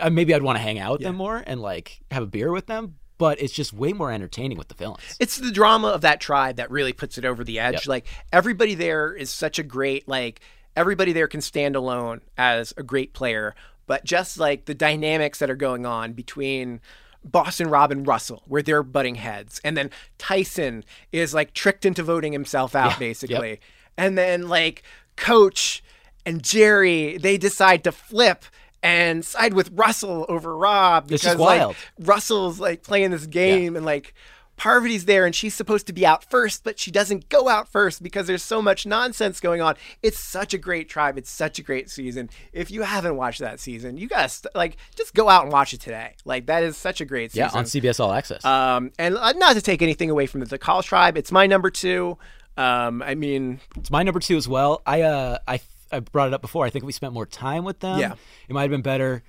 [0.00, 2.50] Uh, maybe I'd want to hang out with them more and like have a beer
[2.52, 2.96] with them.
[3.16, 5.16] But it's just way more entertaining with the villains.
[5.20, 7.74] it's the drama of that tribe that really puts it over the edge.
[7.74, 7.86] Yep.
[7.86, 10.40] Like everybody there is such a great like
[10.76, 13.54] everybody there can stand alone as a great player,
[13.86, 16.80] but just like the dynamics that are going on between
[17.24, 22.02] Boston Rob and Russell, where they're butting heads, and then Tyson is like tricked into
[22.02, 22.98] voting himself out Yeah.
[22.98, 23.58] basically, Yep.
[23.96, 24.82] and then like
[25.14, 25.84] Coach
[26.26, 28.44] and Jerri they decide to flip.
[28.84, 31.70] And side with Russell over Rob because just wild.
[31.70, 34.14] like Russell's like playing this game and like
[34.56, 38.02] Parvati's there and she's supposed to be out first, but she doesn't go out first
[38.02, 39.74] because there's so much nonsense going on.
[40.02, 41.18] It's such a great tribe.
[41.18, 42.30] It's such a great season.
[42.52, 45.72] If you haven't watched that season, you gotta st- like just go out and watch
[45.72, 46.14] it today.
[46.24, 47.50] Like that is such a great season.
[47.52, 48.44] Yeah, on CBS All Access.
[48.44, 51.70] Um, and uh, not to take anything away from the Dakal tribe, it's my number
[51.70, 52.16] two.
[52.56, 54.82] Um, I mean, It's my number two as well.
[54.86, 55.60] I uh I
[55.94, 56.64] I brought it up before.
[56.66, 57.98] I think we spent more time with them.
[57.98, 58.14] Yeah.
[58.48, 59.22] it might have been better.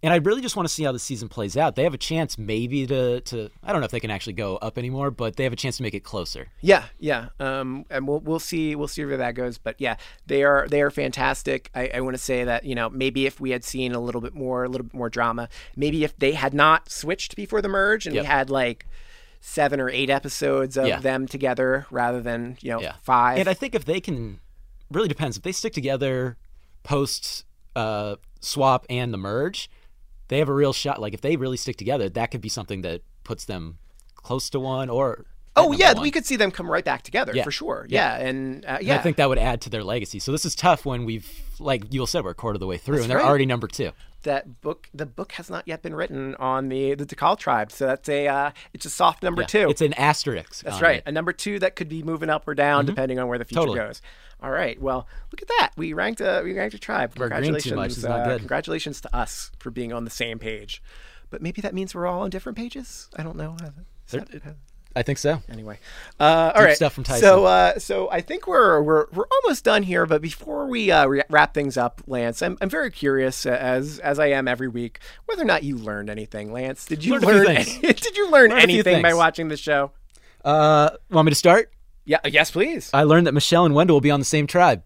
[0.00, 1.74] And I really just want to see how the season plays out.
[1.74, 4.56] They have a chance maybe to to I don't know if they can actually go
[4.58, 6.46] up anymore, but they have a chance to make it closer.
[6.60, 7.30] Yeah, yeah.
[7.40, 9.58] Um, and we'll we'll see we'll see where that goes.
[9.58, 11.68] But yeah, they are they are fantastic.
[11.74, 14.20] I, I want to say that you know maybe if we had seen a little
[14.20, 17.68] bit more a little bit more drama, maybe if they had not switched before the
[17.68, 18.22] merge and Yep.
[18.22, 18.86] we had like
[19.40, 21.00] seven or eight episodes of Yeah.
[21.00, 22.92] them together rather than you know Yeah.
[23.02, 23.38] five.
[23.38, 24.38] And I think if they can,
[24.90, 25.36] really depends.
[25.36, 26.36] If they stick together
[26.82, 27.44] post
[27.76, 29.70] uh, swap and the merge,
[30.28, 31.00] they have a real shot.
[31.00, 33.78] Like if they really stick together, that could be something that puts them
[34.14, 35.26] close to one or.
[35.56, 36.02] oh yeah, one.
[36.02, 37.44] we could see them come right back together Yeah.
[37.44, 37.86] for sure.
[37.88, 38.18] Yeah.
[38.18, 40.18] Yeah, and uh, And yeah, I think that would add to their legacy.
[40.18, 41.28] So this is tough when we've,
[41.58, 43.26] like you said, we're a quarter of the way through, That's and they're right.
[43.26, 43.90] already number two.
[44.22, 47.86] That book the book has not yet been written on the the Dakal tribe, so
[47.86, 49.46] that's a uh, it's a soft number Yeah.
[49.46, 49.68] two.
[49.70, 50.64] It's an asterisk.
[50.64, 50.96] That's right.
[50.98, 51.04] it.
[51.06, 52.88] A number two that could be moving up or down Mhm.
[52.88, 53.78] depending on where the future Totally.
[53.78, 54.02] goes.
[54.42, 54.80] All right.
[54.80, 55.70] Well, look at that.
[55.76, 57.14] We ranked a we ranked a tribe.
[57.14, 57.74] Congratulations.
[57.74, 57.90] much.
[57.92, 58.38] It's not uh.
[58.38, 60.82] Congratulations to us for being on the same page.
[61.30, 63.08] But maybe that means we're all on different pages.
[63.16, 63.56] I don't know.
[64.06, 64.28] Is that-
[64.96, 65.42] I think so.
[65.48, 65.78] Anyway,
[66.18, 66.74] uh, all right.
[66.74, 67.20] stuff from Tyson.
[67.20, 70.06] So, uh, so I think we're we're we're almost done here.
[70.06, 73.98] But before we uh, re- wrap things up, Lance, I'm I'm very curious, uh, as
[74.00, 76.52] as I am every week, whether or not you learned anything.
[76.52, 77.46] Lance, did you Learned learn?
[77.48, 79.92] Any, did you learn Learned anything by watching the show?
[80.44, 81.72] Uh, want me to start?
[82.04, 82.20] Yeah.
[82.24, 82.90] Yes, please.
[82.94, 84.82] I learned that Michelle and Wendell will be on the same tribe.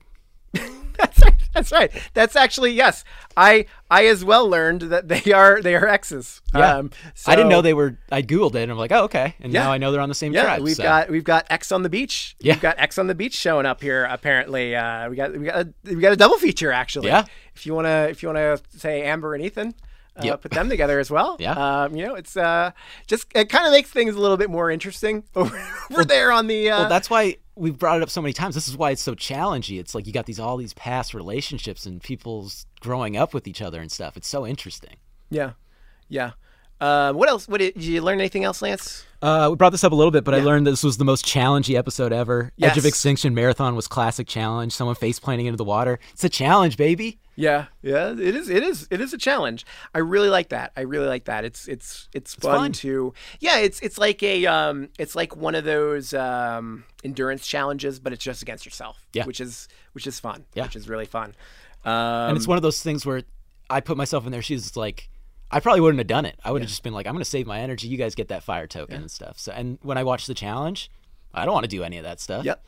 [1.54, 1.90] That's right.
[2.14, 3.04] That's actually yes.
[3.36, 6.40] I I as well learned that they are they are exes.
[6.54, 6.76] Yeah.
[6.78, 6.90] Um,
[7.26, 7.98] I didn't know they were.
[8.10, 9.34] I googled it and I'm like, oh okay.
[9.40, 9.64] And Yeah.
[9.64, 10.62] now I know they're on the same Yeah, tribe.
[10.62, 10.82] we've so.
[10.82, 12.36] got we've got Ex on the beach.
[12.40, 12.54] Yeah.
[12.54, 14.04] we've got Ex on the beach showing up here.
[14.04, 17.08] Apparently, uh, we got we got a, we got a double feature actually.
[17.08, 17.24] Yeah.
[17.54, 19.74] If you wanna if you wanna say Amber and Ethan.
[20.14, 20.42] Uh, Yep.
[20.42, 21.36] Put them together as well.
[21.40, 21.52] Yeah.
[21.84, 22.72] Um, you know, it's uh,
[23.06, 25.58] just it kind of makes things a little bit more interesting over,
[25.90, 26.70] over there on the.
[26.70, 28.54] Uh, well, that's why we've brought it up so many times.
[28.54, 29.78] This is why it's so challenging.
[29.78, 33.60] It's like you got these all these past relationships and people's growing up with each
[33.62, 34.16] other and stuff.
[34.16, 34.96] It's so interesting.
[35.30, 35.52] yeah,
[36.08, 36.32] yeah.
[36.80, 37.46] Uh, what else?
[37.46, 39.06] What did, did you learn anything else, Lance?
[39.22, 40.44] Uh, we brought this up a little bit, but I Yeah.
[40.46, 42.50] learned this was the most challenging episode ever.
[42.60, 44.72] Edge of Extinction Marathon was classic challenge.
[44.72, 46.00] Someone face planting into the water.
[46.12, 47.20] It's a challenge, baby.
[47.34, 48.50] Yeah, yeah, it is.
[48.50, 48.86] It is.
[48.90, 49.64] It is a challenge.
[49.94, 50.72] I really like that.
[50.76, 51.44] I really like that.
[51.44, 52.72] It's it's it's, fun, fun.
[52.72, 53.14] to.
[53.40, 58.12] Yeah, it's it's like a um, it's like one of those um endurance challenges, but
[58.12, 59.06] it's just against yourself.
[59.12, 59.24] Yeah.
[59.24, 60.44] which is which is fun.
[60.54, 60.64] Yeah.
[60.64, 61.34] which is really fun.
[61.84, 63.22] Um, and it's one of those things where
[63.70, 64.66] I put myself in their shoes.
[64.66, 65.08] It's like
[65.50, 66.38] I probably wouldn't have done it.
[66.44, 67.86] I would have just been like, I'm going to save my energy.
[67.86, 69.38] You guys get that fire token and stuff.
[69.38, 70.90] So, and when I watch the challenge,
[71.34, 72.44] I don't want to do any of that stuff.
[72.44, 72.64] Yep.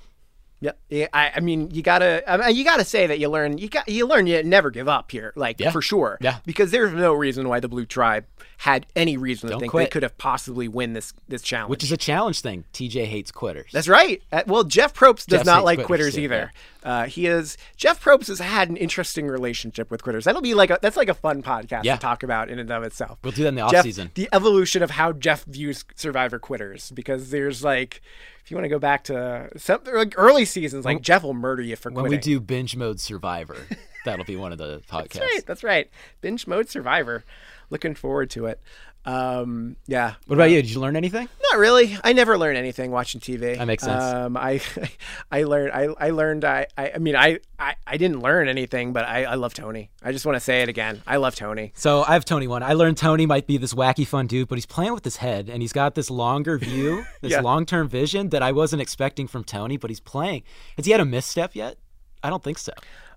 [0.65, 0.79] Yep.
[0.89, 3.69] Yeah, I, I mean, you gotta, I mean, you gotta say that you learn, you
[3.69, 5.71] got, you learn, you never give up here, like Yeah.
[5.71, 6.17] for sure.
[6.23, 6.39] Yeah.
[6.47, 8.25] Because there's no reason why the Blue Tribe
[8.57, 11.69] had any reason to Don't think they could have possibly win this this challenge.
[11.69, 12.65] Which is a challenge thing.
[12.73, 13.71] TJ hates quitters.
[13.73, 14.23] That's right.
[14.33, 16.53] Uh, well, Jeff Probst does Jeff not like quitters, quitters, either.
[16.85, 20.25] Uh, he is Jeff Probst has had an interesting relationship with quitters.
[20.27, 21.95] That'll be like a, that's like a fun podcast Yeah.
[21.97, 23.19] to talk about in and of itself.
[23.25, 24.11] We'll do that in the off Jeff- season.
[24.15, 28.03] The evolution of how Jeff views Survivor quitters because there's like
[28.45, 31.33] if you want to go back to some like early seasons, like When- Jeff will
[31.33, 32.19] murder you for When quitting.
[32.19, 33.57] we do binge mode Survivor,
[34.05, 35.13] that'll be one of the podcasts.
[35.13, 35.47] That's right.
[35.47, 35.91] That's right.
[36.21, 37.25] Binge mode Survivor.
[37.71, 38.61] Looking forward to it.
[39.07, 40.15] Um, yeah.
[40.27, 40.63] What about you?
[40.63, 41.29] Did you learn anything?
[41.51, 41.97] Not really.
[42.03, 43.59] I never learn anything watching TV.
[43.59, 44.03] That makes sense.
[44.03, 44.61] Um, I,
[45.31, 45.73] I learned.
[45.73, 46.45] I, I learned.
[46.45, 49.91] I, I, I mean, I, I, I didn't learn anything, but I, I love Tony.
[50.03, 51.03] I just want to say it again.
[51.07, 51.73] I love Tony.
[51.77, 52.63] So I have Tony one.
[52.63, 55.51] I learned Tony might be this wacky fun dude, but he's playing with his head
[55.51, 57.41] and he's got this longer view, this Yeah.
[57.43, 60.45] long term vision that I wasn't expecting from Tony, but he's playing.
[60.77, 61.77] Has he had a misstep yet?
[62.23, 62.73] I don't think so.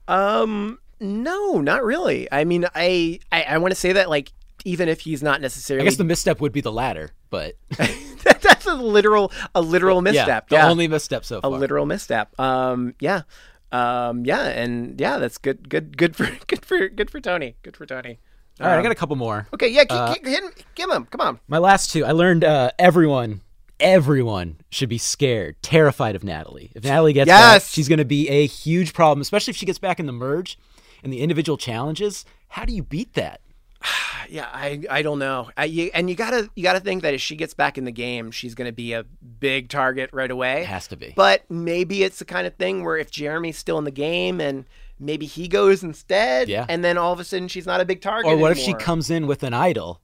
[0.09, 2.27] Um, No, not really.
[2.31, 4.31] I mean, I I, I want to say that like
[4.67, 8.65] even if he's not necessarily, I guess the misstep would be the latter, but that's
[8.65, 10.51] a literal a literal misstep.
[10.51, 10.69] Yeah, the yeah.
[10.69, 11.49] only misstep so far.
[11.51, 12.37] A literal misstep.
[12.39, 13.21] Um, yeah,
[13.71, 15.69] um, yeah, and yeah, that's good.
[15.69, 15.97] Good.
[15.97, 17.55] Good for good for good for Tony.
[17.63, 18.19] Good for Tony.
[18.59, 19.47] All right, I Um, got a couple more.
[19.53, 21.05] Okay, yeah, Uh, hit, give him.
[21.05, 21.39] Come on.
[21.47, 23.41] My last two, I learned uh, everyone,
[23.79, 26.71] everyone should be scared, terrified of Natalie.
[26.73, 27.63] If Natalie gets Yes!
[27.65, 30.11] back, she's going to be a huge problem, especially if she gets back in the
[30.11, 30.57] merge
[31.03, 32.25] and the individual challenges.
[32.49, 33.41] How do you beat that?
[34.29, 35.49] Yeah, I I don't know.
[35.55, 37.93] I, you, and you gotta you gotta think that if she gets back in the
[37.93, 39.03] game, she's gonna be a
[39.39, 40.63] big target right away.
[40.63, 41.13] It has to be.
[41.15, 44.65] But maybe it's the kind of thing where if Jeremy's still in the game and
[44.99, 46.65] maybe he goes instead, Yeah.
[46.67, 48.29] and then all of a sudden she's not a big target.
[48.29, 50.01] Or what if she comes in with an idol,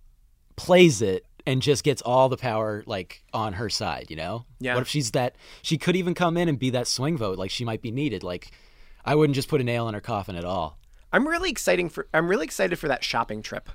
[0.55, 4.05] plays it, and just gets all the power like on her side?
[4.09, 4.45] You know?
[4.61, 4.75] Yeah.
[4.75, 5.35] What if she's that?
[5.63, 7.37] She could even come in and be that swing vote.
[7.37, 8.23] Like she might be needed.
[8.23, 8.51] Like
[9.03, 10.77] I wouldn't just put a nail in her coffin at all.
[11.13, 13.69] I'm really exciting for I'm really excited for that shopping trip.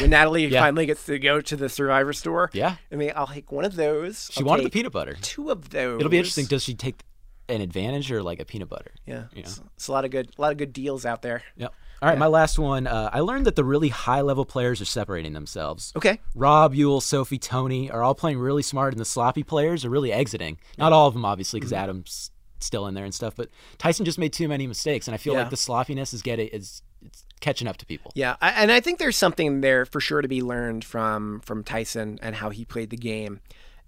[0.00, 0.60] When Natalie Yeah.
[0.62, 2.50] finally gets to go to the Survivor store.
[2.52, 2.76] Yeah.
[2.90, 4.30] I mean, I'll take one of those.
[4.32, 5.16] She I'll wanted the peanut butter.
[5.20, 6.00] Two of those.
[6.00, 6.46] It'll be interesting.
[6.46, 7.02] Does she take
[7.48, 8.92] an advantage or like a peanut butter?
[9.06, 9.24] Yeah.
[9.32, 9.48] You know?
[9.48, 11.42] It's, it's a lot of good a lot of good deals out there.
[11.56, 11.72] Yep.
[12.02, 12.86] All right, my last one.
[12.86, 15.94] Uh, I learned that the really high level players are separating themselves.
[15.96, 16.20] Okay.
[16.34, 20.12] Rob, Yul, Sophie, Tony are all playing really smart, and the sloppy players are really
[20.12, 20.58] exiting.
[20.76, 21.82] Not all of them, obviously, because Mm-hmm.
[21.82, 22.30] Adam's
[22.60, 23.34] still in there and stuff.
[23.36, 23.48] But
[23.78, 25.40] Tyson just made too many mistakes, and I feel Yeah.
[25.40, 28.10] like the sloppiness is getting is it's catching up to people.
[28.14, 31.62] Yeah, I, and I think there's something there for sure to be learned from from
[31.64, 33.40] Tyson and how he played the game.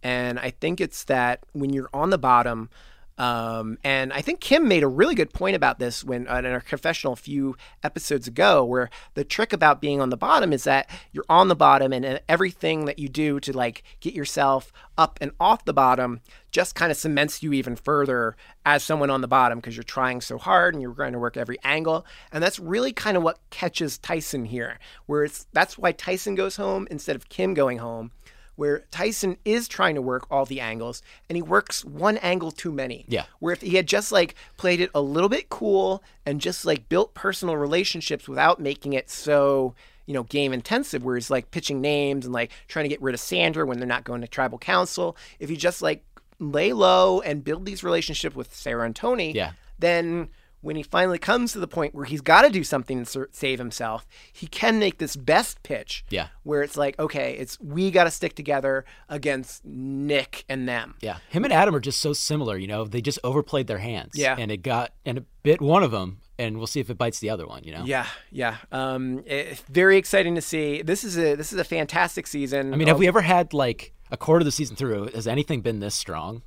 [0.03, 2.71] And I think it's that when you're on the bottom,
[3.19, 6.47] um, and I think Kim made a really good point about this when uh, in
[6.47, 10.65] our confessional a few episodes ago, where the trick about being on the bottom is
[10.65, 14.73] that you're on the bottom, and uh, everything that you do to like get yourself
[14.97, 16.21] up and off the bottom
[16.53, 20.21] just kind of cements you even further as someone on the bottom because you're trying
[20.21, 22.07] so hard and you're going to work every angle.
[22.33, 26.57] And that's really kind of what catches Tyson here, where it's that's why Tyson goes
[26.57, 28.13] home instead of Kim going home
[28.59, 32.73] where Tyson is trying to work all the angles and he works one angle too
[32.73, 33.05] many.
[33.07, 33.27] Yeah.
[33.39, 36.89] Where if he had just like played it a little bit cool and just like
[36.89, 41.81] built personal relationships without making it so, you know, game intensive, where he's like pitching
[41.81, 44.59] names and like trying to get rid of Sandra when they're not going to tribal
[44.59, 45.17] council.
[45.39, 46.05] If you just like
[46.41, 49.53] lay low and build these relationships with Sarah and Tony, Yeah.
[49.79, 50.31] then
[50.61, 53.59] when he finally comes to the point where he's got to do something to save
[53.59, 56.29] himself, he can make this best pitch Yeah.
[56.43, 60.97] where it's like, okay, it's we got to stick together against Nick and them.
[61.01, 62.57] Yeah, him and Adam are just so similar.
[62.57, 64.13] You know, they just overplayed their hands.
[64.15, 64.37] Yeah.
[64.39, 67.21] and it got and it bit one of them, and we'll see if it bites
[67.21, 67.63] the other one.
[67.65, 67.85] You know.
[67.85, 68.57] Yeah, yeah.
[68.73, 70.83] Um, it, very exciting to see.
[70.83, 72.75] This is a this is a fantastic season.
[72.75, 75.09] I mean, have we ever had like a quarter of the season through?
[75.15, 76.43] Has anything been this strong?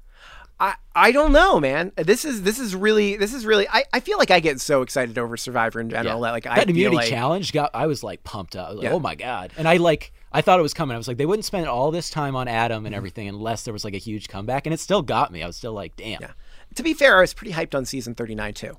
[0.61, 1.91] I, I don't know, man.
[1.95, 3.67] This is this is really this is really.
[3.67, 6.21] I, I feel like I get so excited over Survivor in general.
[6.21, 7.71] That like I that feel immunity like, challenge got.
[7.73, 8.75] I was like pumped up.
[8.75, 8.91] Like, Yeah.
[8.91, 9.51] Oh my god!
[9.57, 10.13] And I like.
[10.31, 10.93] I thought it was coming.
[10.93, 12.97] I was like, they wouldn't spend all this time on Adam and mm-hmm.
[12.97, 15.41] everything unless there was like a huge comeback, and it still got me.
[15.41, 16.21] I was still like, damn.
[16.21, 16.31] Yeah.
[16.75, 18.77] To be fair, I was pretty hyped on season thirty nine too.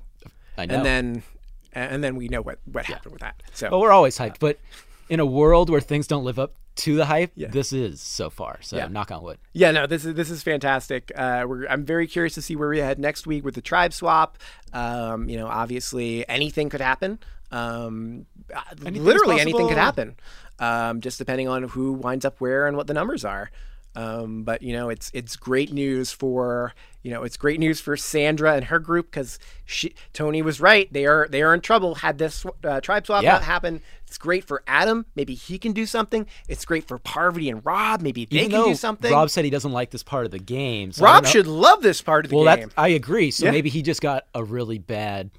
[0.57, 0.75] I know.
[0.75, 1.23] And then
[1.73, 3.43] and then we know what what happened with that.
[3.53, 4.39] So But we're always hyped.
[4.39, 4.57] But
[5.09, 7.49] in a world where things don't live up to the hype, Yeah.
[7.49, 8.57] this is so far.
[8.61, 8.87] So Yeah.
[8.87, 9.37] knock on wood.
[9.53, 11.11] Yeah, no, this is this is fantastic.
[11.15, 13.93] Uh, we're, I'm very curious to see where we head next week with the tribe
[13.93, 14.37] swap.
[14.73, 17.19] Um, you know, obviously anything could happen.
[17.51, 20.15] Um, uh, literally anything could happen,
[20.59, 23.51] um, just depending on who winds up where and what the numbers are.
[23.95, 26.73] Um, but you know, it's it's great news for
[27.03, 30.91] you know it's great news for Sandra and her group because she Tony was right.
[30.91, 31.95] They are they are in trouble.
[31.95, 33.41] Had this uh, tribe swap Yeah.
[33.41, 35.05] happen, it's great for Adam.
[35.15, 36.25] Maybe he can do something.
[36.47, 38.01] It's great for Parvati and Rob.
[38.01, 39.11] Maybe they Even can do something.
[39.11, 40.91] Rob said he doesn't like this part of the game.
[40.91, 42.71] So Rob should love this part of the well, game.
[42.77, 43.31] I agree.
[43.31, 43.51] So Yeah.
[43.51, 45.31] maybe he just got a really bad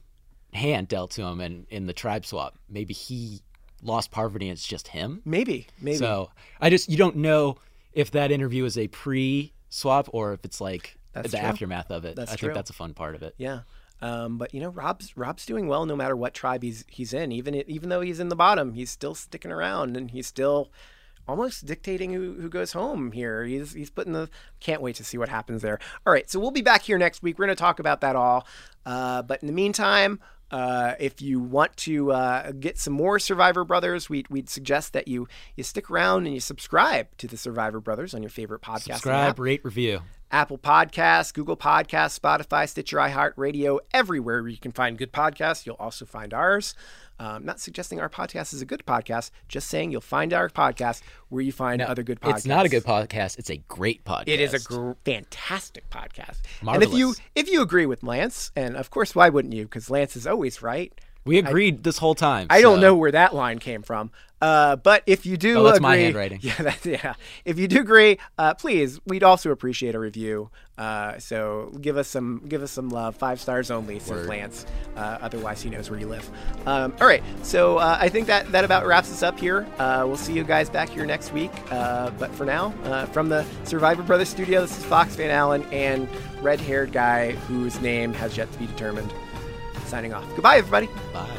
[0.53, 2.57] hand dealt to him in, in the tribe swap.
[2.69, 3.43] Maybe he
[3.83, 5.23] lost Parvati and it's just him.
[5.25, 5.97] Maybe, maybe.
[5.97, 7.57] So I just you don't know
[7.93, 11.47] if that interview is a pre swap or if it's like That's the true.
[11.47, 12.17] aftermath of it.
[12.17, 12.49] That's I true.
[12.49, 13.35] think that's a fun part of it.
[13.39, 13.61] Yeah.
[14.03, 17.33] Um, but you know, Rob's Rob's doing well no matter what tribe he's he's in.
[17.33, 20.71] Even even though he's in the bottom, he's still sticking around and he's still
[21.27, 23.45] almost dictating who, who goes home here.
[23.45, 24.29] He's he's putting the
[24.61, 25.79] can't wait to see what happens there.
[26.07, 27.39] All right, so we'll be back here next week.
[27.39, 28.47] We're going to talk about that all.
[28.85, 33.65] Uh, but in the meantime, uh, if you want to uh, get some more Survivor
[33.65, 37.81] Brothers, we'd, we'd suggest that you you stick around and you subscribe to the Survivor
[37.81, 38.83] Brothers on your favorite podcast.
[38.83, 40.03] Subscribe, rate, review.
[40.35, 45.65] Apple Podcasts, Google Podcasts, Spotify, Stitcher, iHeartRadio, everywhere where you can find good podcasts.
[45.65, 46.75] You'll also find ours.
[47.21, 51.03] Um, not suggesting our podcast is a good podcast, just saying you'll find our podcast
[51.29, 52.39] where you find other good podcasts.
[52.39, 53.39] It's not a good podcast.
[53.39, 54.25] It's a great podcast.
[54.27, 56.39] It is a gr- fantastic podcast.
[56.67, 59.63] And if you if you agree with Lance, and of course, why wouldn't you?
[59.67, 60.93] Because Lance is always right.
[61.25, 62.49] We agreed I, this whole time.
[62.51, 62.71] I so.
[62.71, 64.11] don't know where that line came from.
[64.45, 66.39] Uh, but if you do oh, that's agree, my handwriting.
[66.43, 67.15] Yeah, that's, yeah.
[67.47, 70.51] If you do agree, uh, please, we'd also appreciate a review.
[70.77, 73.17] Uh, so give us some, give us some love.
[73.17, 74.67] Five stars only, says Lance.
[74.97, 76.29] Uh, otherwise, he knows where you live.
[76.67, 77.23] Um, all right.
[77.43, 79.67] So uh, I think that that about wraps us up here.
[79.79, 81.53] Uh, we'll see you guys back here next week.
[81.71, 82.71] but for now,
[83.13, 86.07] from the Survivor Brothers studio, this is Fox Van Allen and
[86.43, 89.11] red-haired guy whose name has yet to be determined.
[89.95, 90.29] Signing off.
[90.31, 90.89] Goodbye, everybody.
[91.13, 91.31] Bye.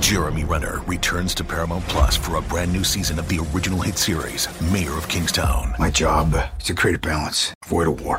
[0.00, 3.96] Jeremy Renner returns to Paramount Plus for a brand new season of the original hit
[3.96, 5.74] series, Mayor of Kingstown.
[5.78, 8.18] My job is to create a balance, avoid a war.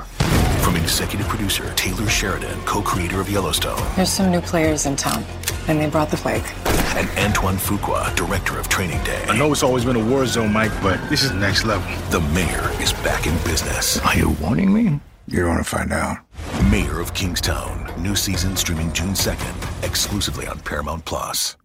[0.64, 3.80] From executive producer Taylor Sheridan, co creator of Yellowstone.
[3.96, 5.24] There's some new players in town,
[5.68, 6.44] and they brought the plague.
[6.96, 9.24] And Antoine Fuqua, director of Training Day.
[9.30, 11.88] I know it's always been a war zone, Mike, but this is next level.
[12.10, 14.00] The mayor is back in business.
[14.00, 15.00] Are you warning me?
[15.32, 16.18] You want to find out.
[16.72, 17.94] Mayor of Kingstown.
[18.02, 21.56] New season streaming June 2nd, exclusively on Paramount Plus.